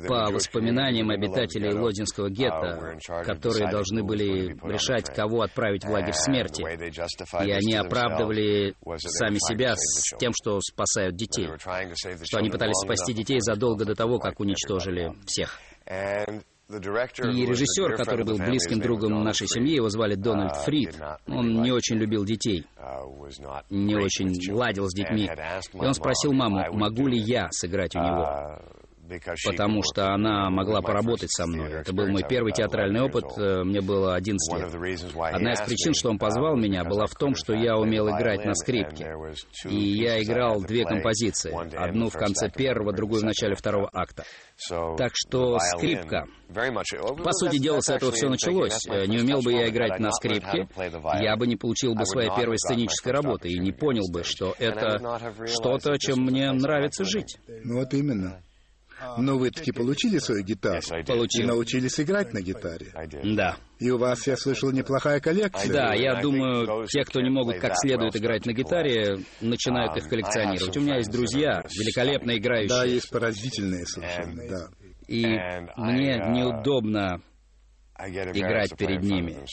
[0.08, 7.50] По воспоминаниям обитателей Лодинского гетто, которые должны были решать, кого отправить в лагерь смерти, и
[7.52, 13.84] они оправдывали сами себя с тем, что спасают детей, что они пытались спасти детей задолго
[13.84, 15.60] до того, как уничтожили всех.
[16.68, 21.98] И режиссер, который был близким другом нашей семьи, его звали Дональд Фрид, он не очень
[21.98, 22.66] любил детей,
[23.70, 25.30] не очень ладил с детьми.
[25.72, 28.58] И он спросил маму, могу ли я сыграть у него
[29.44, 31.72] потому что она могла поработать со мной.
[31.72, 35.14] Это был мой первый театральный опыт, э, мне было 11 лет.
[35.34, 38.54] Одна из причин, что он позвал меня, была в том, что я умел играть на
[38.54, 39.14] скрипке.
[39.64, 41.52] И я играл две композиции.
[41.76, 44.24] Одну в конце первого, другую в начале второго акта.
[44.96, 46.26] Так что скрипка.
[46.48, 48.86] По сути дела, с этого все началось.
[48.88, 50.68] Э, не умел бы я играть на скрипке,
[51.20, 54.98] я бы не получил бы своей первой сценической работы и не понял бы, что это
[55.46, 57.38] что-то, чем мне нравится жить.
[57.64, 58.42] Ну вот именно.
[59.18, 60.80] Но вы таки получили свою гитару?
[61.06, 61.44] Получил.
[61.44, 62.92] И научились играть на гитаре?
[63.36, 63.56] Да.
[63.78, 65.72] И у вас, я слышал, неплохая коллекция.
[65.72, 70.76] Да, я думаю, те, кто не могут как следует играть на гитаре, начинают их коллекционировать.
[70.76, 72.68] У меня есть друзья, великолепно играющие.
[72.68, 74.68] Да, есть поразительные совершенно, да.
[75.08, 75.24] И
[75.76, 77.20] мне неудобно
[77.98, 79.44] играть перед ними.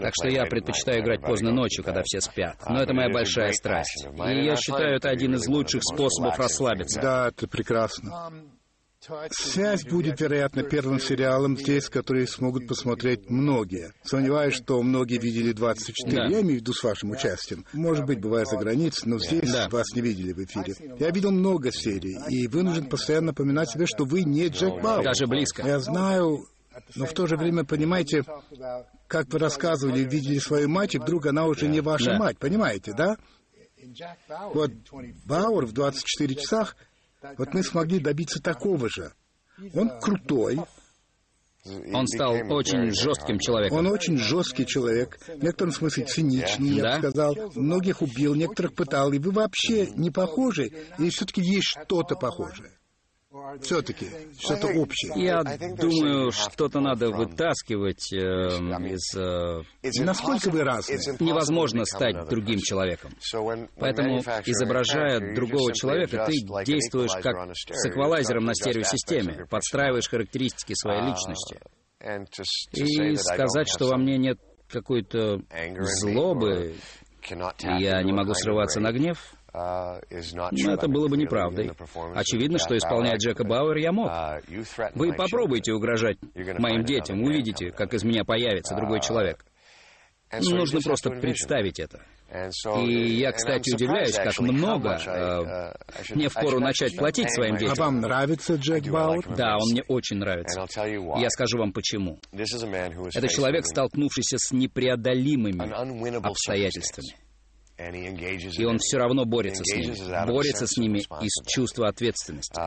[0.00, 2.56] Так что я предпочитаю играть поздно ночью, когда все спят.
[2.68, 4.06] Но это моя большая страсть.
[4.06, 7.00] И я считаю, это один из лучших способов расслабиться.
[7.00, 8.32] Да, это прекрасно.
[9.32, 13.92] Связь будет, вероятно, первым сериалом здесь, который смогут посмотреть многие.
[14.04, 16.16] Сомневаюсь, что многие видели 24.
[16.16, 16.24] Да.
[16.26, 17.64] Я имею в виду с вашим участием.
[17.72, 19.68] Может быть, бывает за границей, но здесь да.
[19.68, 20.74] вас не видели в эфире.
[21.00, 25.04] Я видел много серий, и вынужден постоянно напоминать себе, что вы не Джек Бауэр.
[25.04, 25.66] Даже близко.
[25.66, 26.46] Я знаю,
[26.94, 28.24] но в то же время, понимаете,
[29.08, 32.18] как вы рассказывали, видели свою мать, и вдруг она уже не ваша Да.
[32.18, 33.16] мать, понимаете, да?
[34.54, 34.70] Вот
[35.26, 36.76] Бауэр в 24 часах,
[37.38, 39.12] вот мы смогли добиться такого же.
[39.74, 40.60] Он крутой,
[41.64, 43.78] Он стал очень жестким человеком.
[43.78, 47.36] он очень жесткий человек, в некотором смысле циничный, я бы сказал.
[47.54, 52.72] Многих убил, некоторых пытал, и вы вообще не похожи, или все-таки есть что-то похожее?
[53.62, 54.06] Все-таки,
[54.38, 55.12] что-то общее.
[55.16, 55.42] Я
[55.76, 59.14] думаю, что-то надо вытаскивать эм, из...
[59.16, 59.62] э,
[60.04, 60.98] Насколько вы разные?
[61.20, 63.12] Невозможно стать другим человеком.
[63.78, 66.32] Поэтому, изображая другого человека, ты
[66.64, 71.58] действуешь как с эквалайзером на стереосистеме, подстраиваешь характеристики своей личности.
[72.74, 75.40] И сказать, что во мне нет какой-то
[75.80, 76.74] злобы,
[77.78, 79.18] и я не могу срываться на гнев,
[79.54, 81.72] ну, это было бы неправдой.
[82.14, 84.10] Очевидно, что исполнять Джека Бауэр я мог.
[84.94, 86.16] Вы попробуйте угрожать
[86.58, 89.44] моим детям, увидите, как из меня появится другой человек.
[90.40, 92.02] Нужно просто представить это.
[92.78, 95.74] И я, кстати, удивляюсь, как много э,
[96.14, 97.74] мне впору начать платить своим А детям.
[97.76, 99.36] вам нравится Джек Бауэр?
[99.36, 100.66] Да, он мне очень нравится.
[101.18, 102.18] Я скажу вам почему.
[102.32, 107.21] Это человек, столкнувшийся с непреодолимыми обстоятельствами.
[107.90, 110.26] И он все равно борется с ними.
[110.26, 112.60] Борется с ними из чувства ответственности.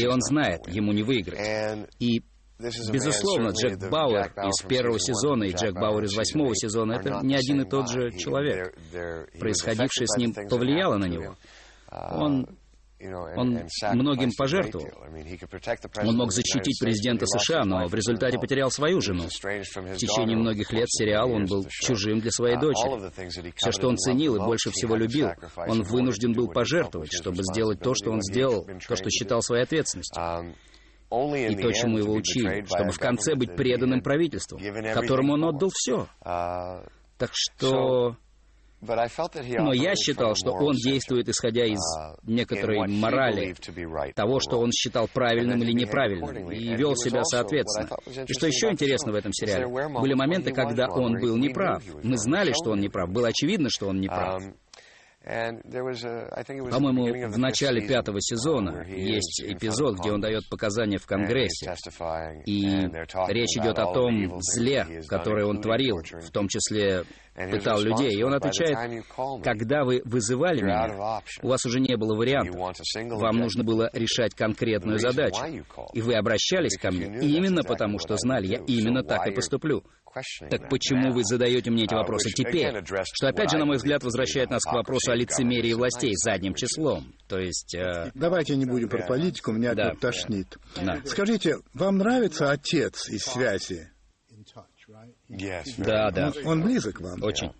[0.00, 1.88] И он знает, ему не выиграть.
[1.98, 2.22] И
[2.92, 7.62] Безусловно, Джек Бауэр из первого сезона и Джек Бауэр из восьмого сезона— это не один
[7.62, 8.74] и тот же человек.
[9.38, 11.34] Происходившее с ним повлияло на него.
[11.90, 12.46] Он
[13.36, 13.60] он
[13.94, 14.88] многим пожертвовал.
[16.04, 19.24] Он мог защитить президента США, но в результате потерял свою жену.
[19.24, 23.52] В течение многих лет сериала он был чужим для своей дочери.
[23.56, 27.94] Все, что он ценил и больше всего любил, он вынужден был пожертвовать, чтобы сделать то,
[27.94, 30.22] что он сделал, то, что считал своей ответственностью.
[31.12, 34.58] И то, чему его учили, чтобы в конце быть преданным правительству,
[34.94, 36.08] которому он отдал все.
[36.22, 38.16] Так что...
[38.82, 41.80] Но я считал, что он действует исходя из
[42.24, 43.54] некоторой морали,
[44.14, 47.96] того, что он считал правильным или неправильным, и вел себя соответственно.
[48.26, 51.82] И что еще интересно в этом сериале, были моменты, когда он был неправ.
[52.02, 54.42] Мы знали, что он неправ, было очевидно, что он неправ.
[55.24, 61.72] По-моему, в начале пятого сезона есть эпизод, где он дает показания в Конгрессе.
[62.46, 62.88] И
[63.28, 67.04] речь идет о том зле, которое он творил, в том числе
[67.34, 68.18] пытал людей.
[68.18, 69.04] И он отвечает,
[69.42, 72.56] когда вы вызывали меня, у вас уже не было вариантов.
[73.10, 75.40] Вам нужно было решать конкретную задачу.
[75.94, 79.84] И вы обращались ко мне именно потому, что знали, я именно так и поступлю.
[80.50, 82.72] Так почему вы задаете мне эти вопросы теперь?
[83.12, 87.14] Что, опять же, на мой взгляд, возвращает нас к вопросу о лицемерии властей задним числом.
[87.28, 87.74] То есть...
[87.74, 88.10] Э...
[88.14, 89.90] Давайте не будем про политику, меня Да.
[89.90, 90.56] тут тошнит.
[90.76, 91.00] Да.
[91.04, 93.88] Скажите, вам нравится отец из связи?
[95.78, 97.22] Да, да, Он близок вам?
[97.22, 97.52] очень.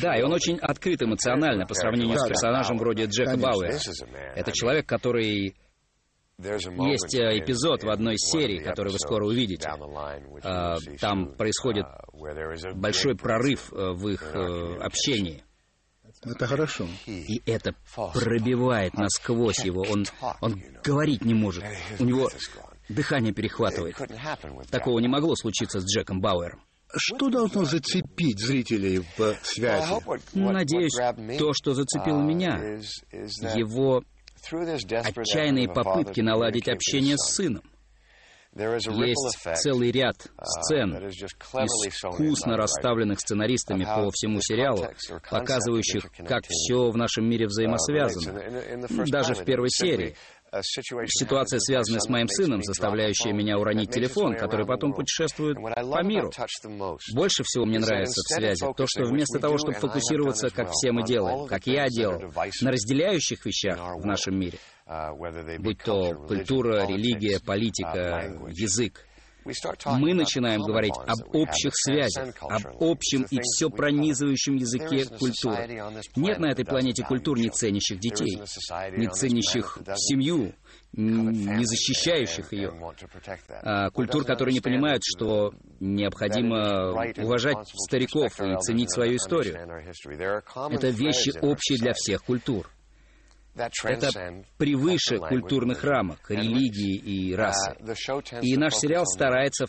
[0.00, 2.28] Да, и он очень открыт эмоционально по сравнению с да.
[2.28, 3.50] персонажем вроде Джека Конечно.
[3.50, 3.78] Бауэра.
[4.34, 5.54] Это человек, который...
[6.42, 9.68] Есть э, эпизод в одной из серий, который вы скоро увидите.
[10.42, 11.86] А, Там происходит
[12.74, 15.44] большой прорыв э, в их э, общении.
[16.22, 16.86] Это хорошо.
[17.06, 19.84] И это пробивает насквозь его.
[19.88, 20.04] Он,
[20.40, 21.64] он говорить не может.
[21.98, 22.28] У него
[22.88, 23.96] дыхание перехватывает.
[24.70, 26.62] Такого не могло случиться с Джеком Бауэром.
[26.96, 29.94] Что должно зацепить зрителей в связи?
[30.34, 30.92] Надеюсь,
[31.38, 32.58] то, что зацепило меня,
[33.56, 34.02] его
[34.48, 37.62] отчаянные попытки наладить общение с сыном.
[38.52, 44.88] Есть целый ряд сцен, искусно расставленных сценаристами по всему сериалу,
[45.30, 49.06] показывающих, как все в нашем мире взаимосвязано.
[49.06, 50.16] Даже в первой серии.
[50.52, 56.30] Ситуация, связанная с моим сыном, заставляющая меня уронить телефон, который потом путешествует по миру.
[57.14, 61.04] Больше всего мне нравится в связи то, что вместо того, чтобы фокусироваться, как все мы
[61.04, 62.20] делаем, как я делал,
[62.62, 64.58] на разделяющих вещах в нашем мире,
[65.58, 69.06] будь то культура, религия, политика, язык,
[69.98, 75.82] мы начинаем говорить об общих связях, об общем и все пронизывающем языке культуры.
[76.16, 78.36] Нет на этой планете культур, не ценящих детей,
[78.96, 80.52] не ценящих семью,
[80.92, 82.72] не защищающих ее.
[83.62, 89.54] А, культур, которые не понимают, что необходимо уважать стариков и ценить свою историю.
[90.70, 92.68] Это вещи общие для всех культур.
[93.54, 97.72] Это превыше культурных рамок, религии и расы.
[98.42, 99.66] И наш сериал старается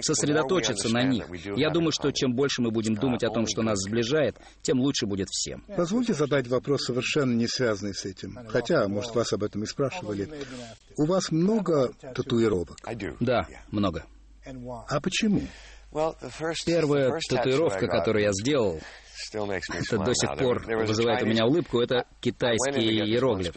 [0.00, 1.26] сосредоточиться на них.
[1.56, 5.06] Я думаю, что чем больше мы будем думать о том, что нас сближает, тем лучше
[5.06, 5.64] будет всем.
[5.76, 8.38] Позвольте задать вопрос, совершенно не связанный с этим.
[8.48, 10.28] Хотя, может, вас об этом и спрашивали.
[10.96, 12.76] У вас много татуировок.
[13.20, 14.04] Да, много.
[14.88, 15.42] А почему?
[16.64, 18.80] Первая татуировка, которую я сделал,
[19.32, 23.54] это до сих пор вызывает у меня улыбку, это китайский иероглиф.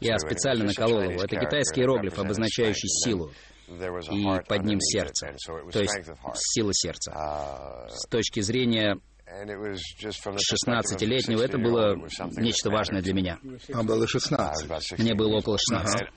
[0.00, 1.22] Я специально наколол его.
[1.22, 3.30] Это китайский иероглиф, обозначающий силу
[3.68, 5.34] и под ним сердце,
[5.72, 5.98] то есть
[6.34, 7.10] сила сердца.
[7.10, 11.96] Uh, С точки зрения 16-летнего это было
[12.36, 13.40] нечто важное для меня.
[13.68, 14.98] Вам было 16.
[14.98, 16.08] Мне было около 16.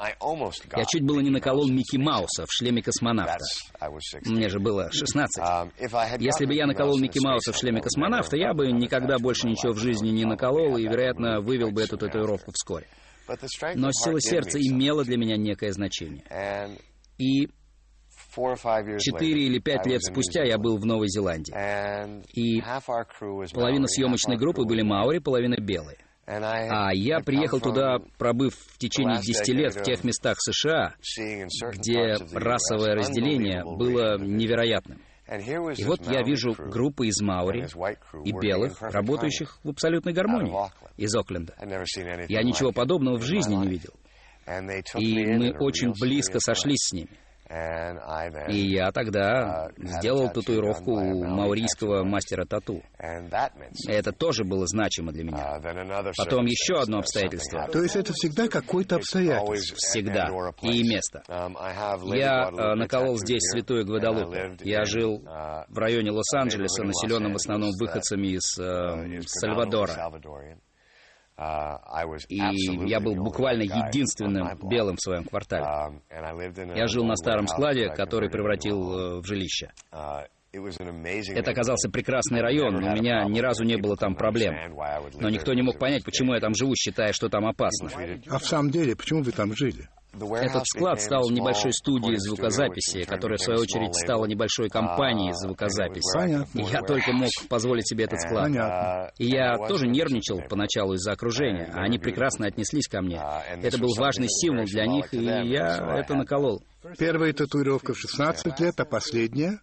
[0.76, 3.44] Я чуть было не наколол Микки Мауса в шлеме космонавта.
[4.26, 5.44] Мне же было 16.
[5.44, 5.72] Um,
[6.20, 9.80] Если бы я наколол Микки Мауса в шлеме космонавта, я бы никогда больше ничего в
[9.80, 12.86] жизни не наколол и, вероятно, вывел бы эту татуировку вскоре.
[13.76, 16.24] Но сила сердца имела для меня некое значение.
[17.18, 17.50] И
[19.00, 21.54] Четыре или пять лет спустя я был в Новой Зеландии.
[22.34, 22.62] И
[23.54, 25.98] половина съемочной группы были маори, половина белые.
[26.28, 30.94] А я приехал туда, пробыв в течение десяти лет в тех местах США,
[31.74, 35.02] где расовое разделение было невероятным.
[35.78, 37.68] И вот я вижу группы из Маури
[38.26, 40.54] и белых, работающих в абсолютной гармонии
[40.98, 41.56] из Окленда.
[42.28, 43.94] Я ничего подобного в жизни не видел.
[44.98, 47.10] И мы очень близко сошлись с ними.
[47.50, 52.84] И я тогда uh, сделал татуировку у маурийского мастера тату.
[52.98, 55.58] Это тоже было значимо для меня.
[55.58, 57.68] Uh, Потом еще одно обстоятельство.
[57.72, 59.76] То есть это всегда какое-то обстоятельство?
[59.78, 60.30] Всегда.
[60.62, 61.24] И место.
[61.28, 61.56] Um,
[62.16, 64.58] я э, наколол здесь святую Гвадалупе.
[64.62, 70.12] Я жил uh, в районе Лос-Анджелеса, населенном в основном выходцами из э, Сальвадора.
[71.40, 75.64] Uh, И я был буквально единственным белым в своем квартале.
[75.64, 79.72] Um, я жил на старом складе, который превратил э, в жилище.
[79.94, 84.56] Uh, это оказался прекрасный район, у меня ни разу не было там проблем.
[85.20, 87.90] Но никто не мог понять, почему я там живу, считая, что там опасно.
[88.30, 89.88] А в самом деле, почему вы там жили?
[90.12, 96.18] Этот склад стал небольшой студией звукозаписи, которая, в свою очередь, стала небольшой компанией звукозаписи.
[96.18, 96.60] Понятно.
[96.60, 98.46] И я только мог позволить себе этот склад.
[98.46, 99.12] Понятно.
[99.18, 103.22] И я тоже нервничал поначалу из-за окружения, а они прекрасно отнеслись ко мне.
[103.62, 106.64] Это был важный символ для них, и я это наколол.
[106.98, 109.60] Первая татуировка в 16 лет, а последняя?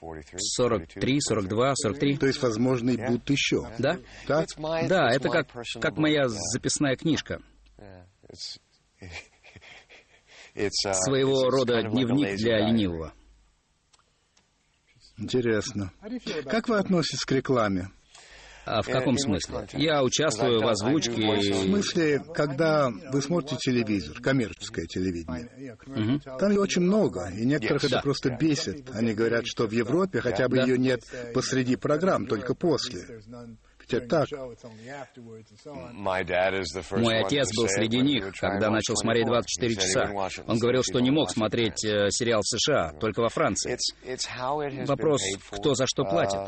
[0.00, 2.16] 43, 42, 43.
[2.16, 3.68] То есть, возможно, и будут еще.
[3.78, 3.98] Да?
[4.26, 4.46] Так?
[4.88, 5.48] Да, это как,
[5.80, 7.40] как моя записная книжка.
[10.56, 13.12] Uh, Своего рода дневник для ленивого.
[15.18, 15.92] Интересно.
[16.46, 17.90] Как вы относитесь к рекламе?
[18.66, 19.68] А в каком смысле?
[19.74, 21.12] Я участвую в озвучке.
[21.12, 25.76] В смысле, когда вы смотрите телевизор, коммерческое телевидение.
[25.86, 26.38] Угу.
[26.38, 27.88] Там ее очень много, и некоторых да.
[27.88, 28.90] это просто бесит.
[28.92, 30.64] Они говорят, что в Европе хотя бы да.
[30.64, 31.00] ее нет
[31.32, 33.22] посреди программ, только после.
[33.88, 34.28] Ведь так.
[36.90, 40.10] Мой отец был среди них, когда начал смотреть 24 часа.
[40.46, 43.76] Он говорил, что не мог смотреть э, сериал в США, только во Франции.
[44.86, 46.40] Вопрос, кто за что платит.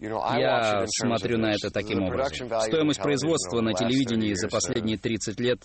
[0.00, 2.48] Я смотрю на это таким образом.
[2.62, 5.58] Стоимость производства на телевидении за последние 30 лет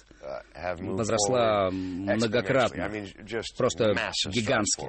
[0.79, 2.91] возросла многократно,
[3.57, 3.95] просто
[4.27, 4.87] гигантски.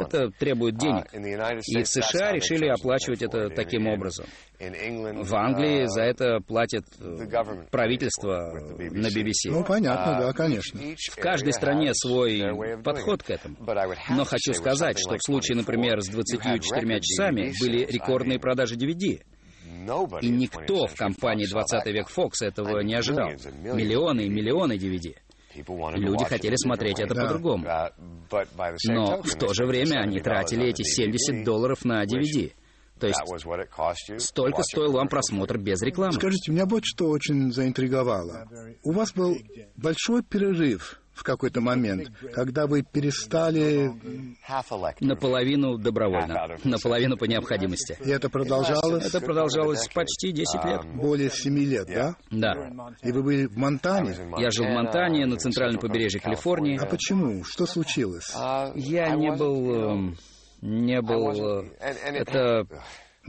[0.00, 1.06] Это требует денег.
[1.66, 4.26] И в США решили оплачивать это таким образом.
[4.60, 6.84] В Англии за это платит
[7.70, 9.50] правительство на BBC.
[9.50, 10.80] Ну, понятно, да, конечно.
[10.80, 12.42] В каждой стране свой
[12.82, 13.56] подход к этому.
[14.10, 19.22] Но хочу сказать, что в случае, например, с 24 часами были рекордные продажи DVD.
[20.22, 23.30] И никто в компании 20 век Fox этого не ожидал.
[23.62, 25.14] Миллионы и миллионы DVD.
[25.94, 27.64] Люди хотели смотреть это по-другому.
[28.86, 32.52] Но в то же время они тратили эти 70 долларов на DVD.
[32.98, 36.12] То есть столько стоил вам просмотр без рекламы.
[36.12, 38.48] Скажите, меня вот что очень заинтриговало.
[38.82, 39.36] У вас был
[39.76, 43.90] большой перерыв в какой-то момент, когда вы перестали...
[45.00, 47.98] Наполовину добровольно, наполовину по необходимости.
[48.04, 49.06] И это продолжалось?
[49.06, 50.84] Это продолжалось почти 10 лет.
[50.94, 52.14] Более 7 лет, да?
[52.30, 52.70] Да.
[53.02, 54.14] И вы были в Монтане?
[54.38, 56.78] Я жил в Монтане, на центральном побережье Калифорнии.
[56.80, 57.42] А почему?
[57.42, 58.32] Что случилось?
[58.76, 60.14] Я не был
[60.60, 61.64] не был...
[61.80, 62.66] Это...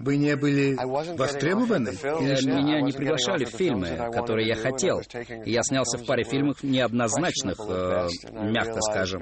[0.01, 0.75] Вы не были
[1.17, 1.89] востребованы?
[1.89, 5.01] Меня не приглашали в фильмы, которые я хотел.
[5.45, 9.21] Я снялся в паре фильмов неоднозначных, э, мягко скажем.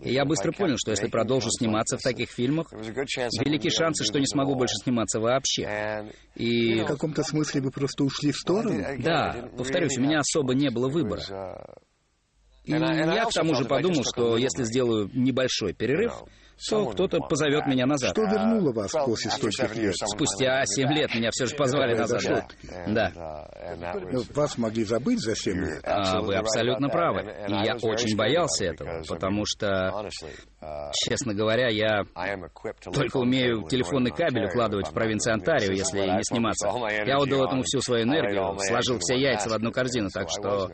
[0.00, 4.26] И я быстро понял, что если продолжу сниматься в таких фильмах, велики шансы, что не
[4.26, 6.10] смогу больше сниматься вообще.
[6.34, 6.80] И...
[6.80, 8.82] В каком-то смысле вы просто ушли в сторону?
[8.98, 11.22] Да, повторюсь, у меня особо не было выбора.
[12.64, 16.24] И я к тому же подумал, что если сделаю небольшой перерыв,
[16.68, 18.10] то кто-то позовет меня назад.
[18.10, 19.94] Что вернуло вас после стольких лет?
[19.96, 22.22] Спустя семь лет меня все же позвали назад.
[22.86, 23.12] Да.
[23.80, 23.94] да.
[24.10, 25.80] Ну, вас могли забыть за семь лет?
[25.84, 27.22] А, вы абсолютно правы.
[27.48, 30.08] И я очень боялся этого, потому что,
[30.92, 32.04] честно говоря, я
[32.92, 36.68] только умею телефонный кабель укладывать в провинции Онтарио, если не сниматься.
[37.06, 40.70] Я отдал этому всю свою энергию, сложил все яйца в одну корзину, так что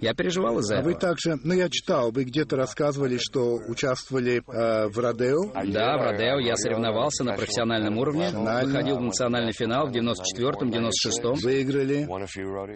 [0.00, 0.92] я переживал из-за а этого.
[0.92, 5.52] Вы также, ну я читал, вы где-то рассказывали, что участвовали э, в Родео?
[5.72, 11.34] Да, в Родео я соревновался на профессиональном уровне, выходил в национальный финал в 94-м, 96-м.
[11.34, 12.06] Выиграли?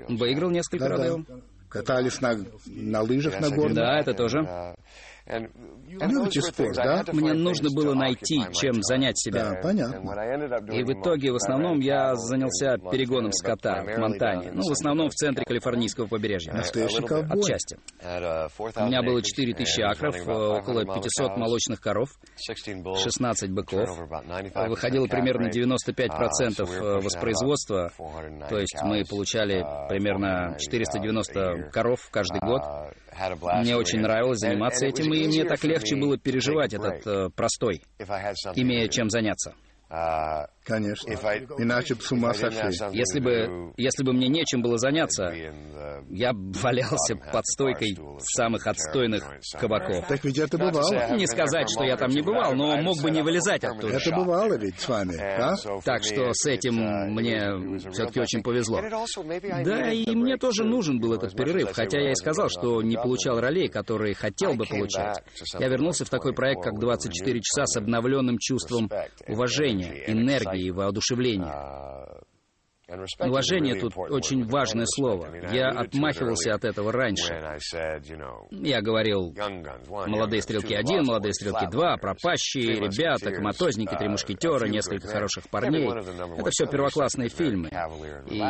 [0.08, 1.04] Выиграл несколько Да-да.
[1.04, 1.24] Родео.
[1.68, 2.34] Катались на,
[2.66, 3.74] на лыжах на горных?
[3.74, 4.74] Да, это тоже.
[5.28, 7.04] Любите спорт, да?
[7.12, 9.50] Мне нужно было найти, чем занять себя.
[9.50, 9.98] Да, понятно.
[10.72, 14.52] И в итоге, в основном, я занялся перегоном скота к Монтане.
[14.52, 16.52] Ну, в основном в центре калифорнийского побережья.
[16.52, 17.40] Настоящий ковбой.
[17.40, 17.78] Отчасти.
[18.00, 23.88] У меня было 4000 акров, э, около 500 молочных коров, 16 быков.
[24.68, 27.90] Выходило примерно 95% э, воспроизводства,
[28.48, 32.62] то есть мы получали примерно 490 коров каждый год.
[33.60, 37.82] Мне очень нравилось заниматься этим, и мне так легче было переживать этот э, простой,
[38.54, 39.54] имея чем заняться.
[39.88, 41.10] Конечно.
[41.56, 42.68] Иначе бы с ума сошли.
[42.92, 45.32] Если бы, если бы мне нечем было заняться,
[46.10, 49.24] я б валялся под стойкой самых отстойных
[49.58, 50.06] кабаков.
[50.06, 51.16] Так ведь это бывало.
[51.16, 53.94] Не сказать, что я там не бывал, но мог бы не вылезать оттуда.
[53.94, 55.54] Это бывало ведь с вами, а?
[55.84, 56.74] Так что с этим
[57.14, 58.82] мне все-таки очень повезло.
[59.64, 63.40] Да, и мне тоже нужен был этот перерыв, хотя я и сказал, что не получал
[63.40, 65.22] ролей, которые хотел бы получать.
[65.58, 68.90] Я вернулся в такой проект, как «24 часа» с обновленным чувством
[69.26, 72.07] уважения, энергии и воодушевления.
[72.88, 75.28] Уважение тут очень важное слово.
[75.52, 77.34] Я отмахивался от этого раньше.
[78.50, 79.34] Я говорил
[79.88, 85.86] «Молодые стрелки 1», «Молодые стрелки 2», «Пропащие», «Ребята», «Коматозники», «Три мушкетера», «Несколько хороших парней».
[85.86, 87.68] Это все первоклассные фильмы.
[88.30, 88.40] И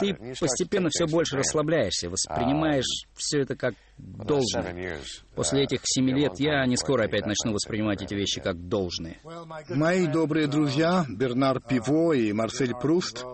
[0.00, 4.98] ты постепенно все больше расслабляешься, воспринимаешь все это как должное.
[5.36, 9.18] После этих семи лет я не скоро опять начну воспринимать эти вещи как должные.
[9.68, 13.24] Мои добрые друзья Бернар Пиво и Марсель Пруст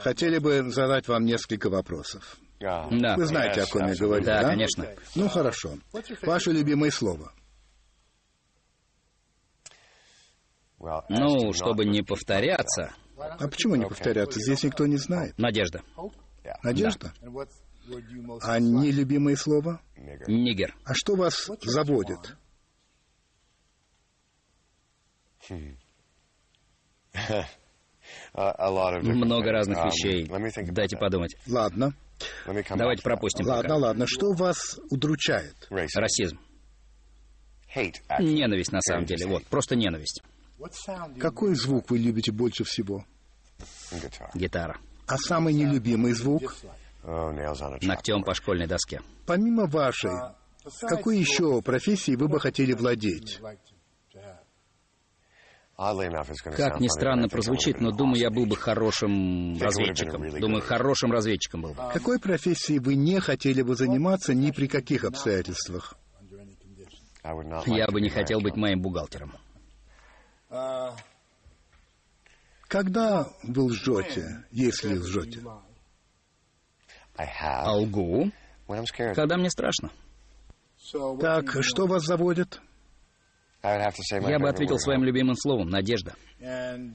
[0.00, 2.36] хотели бы задать вам несколько вопросов.
[2.58, 2.88] Да.
[3.16, 4.48] Вы знаете, о ком я говорю, Да, да?
[4.50, 4.86] конечно.
[5.14, 5.78] Ну, хорошо.
[6.22, 7.32] Ваше любимое слово.
[11.08, 14.40] Ну, чтобы не повторяться, А почему не повторяться?
[14.40, 15.38] Здесь никто не знает.
[15.38, 15.82] Надежда.
[16.62, 17.12] Надежда?
[18.42, 19.80] А нелюбимое слово?
[20.26, 20.74] Нигер.
[20.84, 22.36] А что вас заводит?
[28.34, 30.26] Много разных вещей.
[30.70, 31.36] Дайте подумать.
[31.46, 31.94] Ладно.
[32.76, 33.76] Давайте пропустим Ладно, пока.
[33.76, 34.06] ладно.
[34.06, 35.54] Что вас удручает?
[35.70, 36.38] Расизм.
[38.18, 39.26] Ненависть, на самом деле.
[39.26, 40.22] Вот, просто ненависть.
[41.18, 43.04] Какой звук вы любите больше всего?
[44.34, 44.78] Гитара.
[45.06, 46.54] А самый нелюбимый звук?
[47.02, 49.00] Ногтем по школьной доске.
[49.26, 50.12] Помимо вашей,
[50.82, 53.40] какой еще профессии вы бы хотели владеть?
[56.56, 60.28] Как ни странно прозвучит, но думаю, я был бы хорошим разведчиком.
[60.38, 61.90] Думаю, хорошим разведчиком был бы.
[61.90, 65.94] Какой профессией вы не хотели бы заниматься ни при каких обстоятельствах?
[67.66, 69.32] Я бы не хотел быть моим бухгалтером.
[72.68, 75.42] Когда вы лжете, если лжете?
[77.16, 78.30] А лгу,
[79.14, 79.90] когда мне страшно.
[81.20, 82.60] Так, что вас заводит?
[83.62, 86.14] Я бы ответил своим любимым словом «надежда».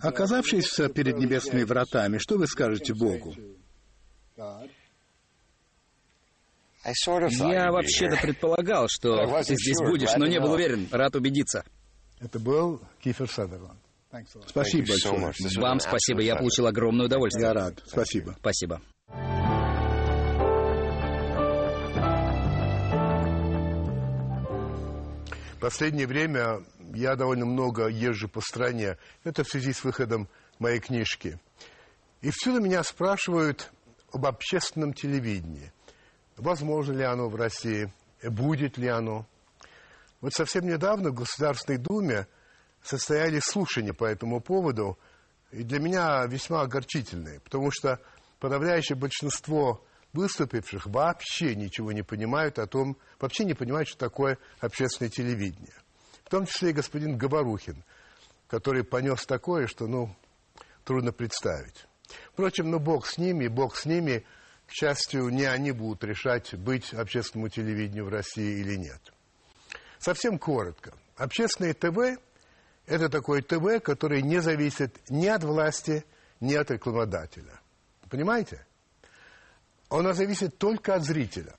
[0.02, 3.36] Оказавшись перед небесными вратами, что вы скажете Богу?
[6.86, 9.16] Я вообще-то предполагал, что
[9.48, 10.88] ты здесь будешь, но не был уверен.
[10.92, 11.64] Рад убедиться.
[12.20, 13.80] Это был Кифер Садерланд.
[14.48, 15.34] Спасибо большое.
[15.58, 17.48] Вам спасибо, я получил огромное удовольствие.
[17.48, 17.82] Я рад.
[17.86, 18.36] Спасибо.
[18.40, 18.82] Спасибо.
[25.56, 28.98] В последнее время я довольно много езжу по стране.
[29.24, 30.28] Это в связи с выходом
[30.60, 31.40] моей книжки.
[32.22, 33.72] И всюду меня спрашивают
[34.12, 35.72] об общественном телевидении.
[36.36, 37.92] Возможно ли оно в России?
[38.22, 39.26] Будет ли оно?
[40.20, 42.28] Вот совсем недавно в Государственной Думе
[42.84, 45.00] состоялись слушания по этому поводу,
[45.52, 48.02] и для меня весьма огорчительные, потому что
[48.40, 49.82] подавляющее большинство
[50.16, 55.76] выступивших вообще ничего не понимают о том, вообще не понимают, что такое общественное телевидение.
[56.24, 57.84] В том числе и господин Говорухин,
[58.48, 60.16] который понес такое, что, ну,
[60.84, 61.86] трудно представить.
[62.34, 64.26] Впрочем, ну, бог с ними, бог с ними,
[64.68, 69.02] к счастью, не они будут решать, быть общественному телевидению в России или нет.
[70.00, 70.94] Совсем коротко.
[71.16, 72.20] Общественное ТВ
[72.86, 76.06] Это такое ТВ, которое не зависит ни от власти,
[76.40, 77.60] ни от рекламодателя.
[78.10, 78.66] Понимаете?
[79.98, 81.56] Оно зависит только от зрителя.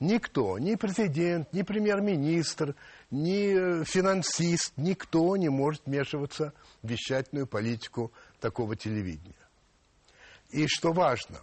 [0.00, 2.74] Никто, ни президент, ни премьер-министр,
[3.12, 9.36] ни финансист, никто не может вмешиваться в вещательную политику такого телевидения.
[10.50, 11.38] И что важно,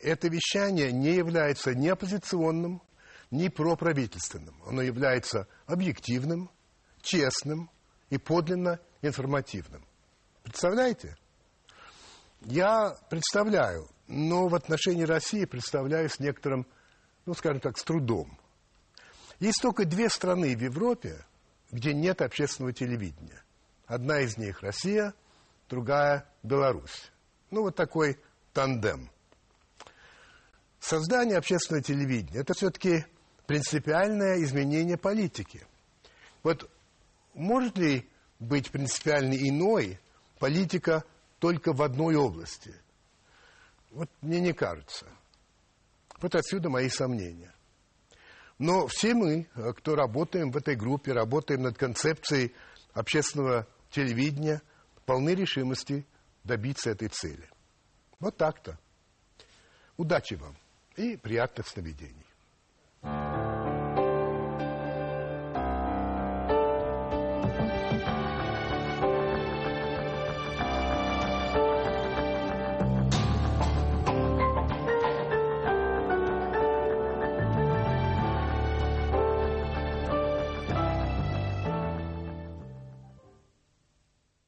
[0.00, 2.82] это вещание не является ни оппозиционным,
[3.30, 4.54] ни проправительственным.
[4.66, 6.50] Оно является объективным,
[7.00, 7.70] честным
[8.10, 9.82] и подлинно информативным.
[10.42, 11.16] Представляете?
[12.42, 16.66] Я представляю, но в отношении России представляю с некоторым,
[17.26, 18.38] ну, скажем так, с трудом.
[19.40, 21.24] Есть только две страны в Европе,
[21.70, 23.42] где нет общественного телевидения.
[23.86, 25.14] Одна из них Россия,
[25.68, 27.10] другая Беларусь.
[27.50, 28.18] Ну, вот такой
[28.52, 29.10] тандем.
[30.80, 33.06] Создание общественного телевидения– это все-таки
[33.46, 35.66] принципиальное изменение политики.
[36.42, 36.70] Вот
[37.34, 39.98] может ли быть принципиально иной
[40.38, 41.04] политика
[41.38, 42.74] только в одной области?
[43.94, 45.06] Вот мне не кажется.
[46.20, 47.54] Вот отсюда мои сомнения.
[48.58, 52.54] Но все мы, кто работаем в этой группе, работаем над концепцией
[52.92, 54.62] общественного телевидения,
[55.06, 56.04] полны решимости
[56.42, 57.48] добиться этой цели.
[58.18, 58.78] Вот так-то.
[59.96, 60.56] Удачи вам
[60.96, 62.23] и приятных сновидений.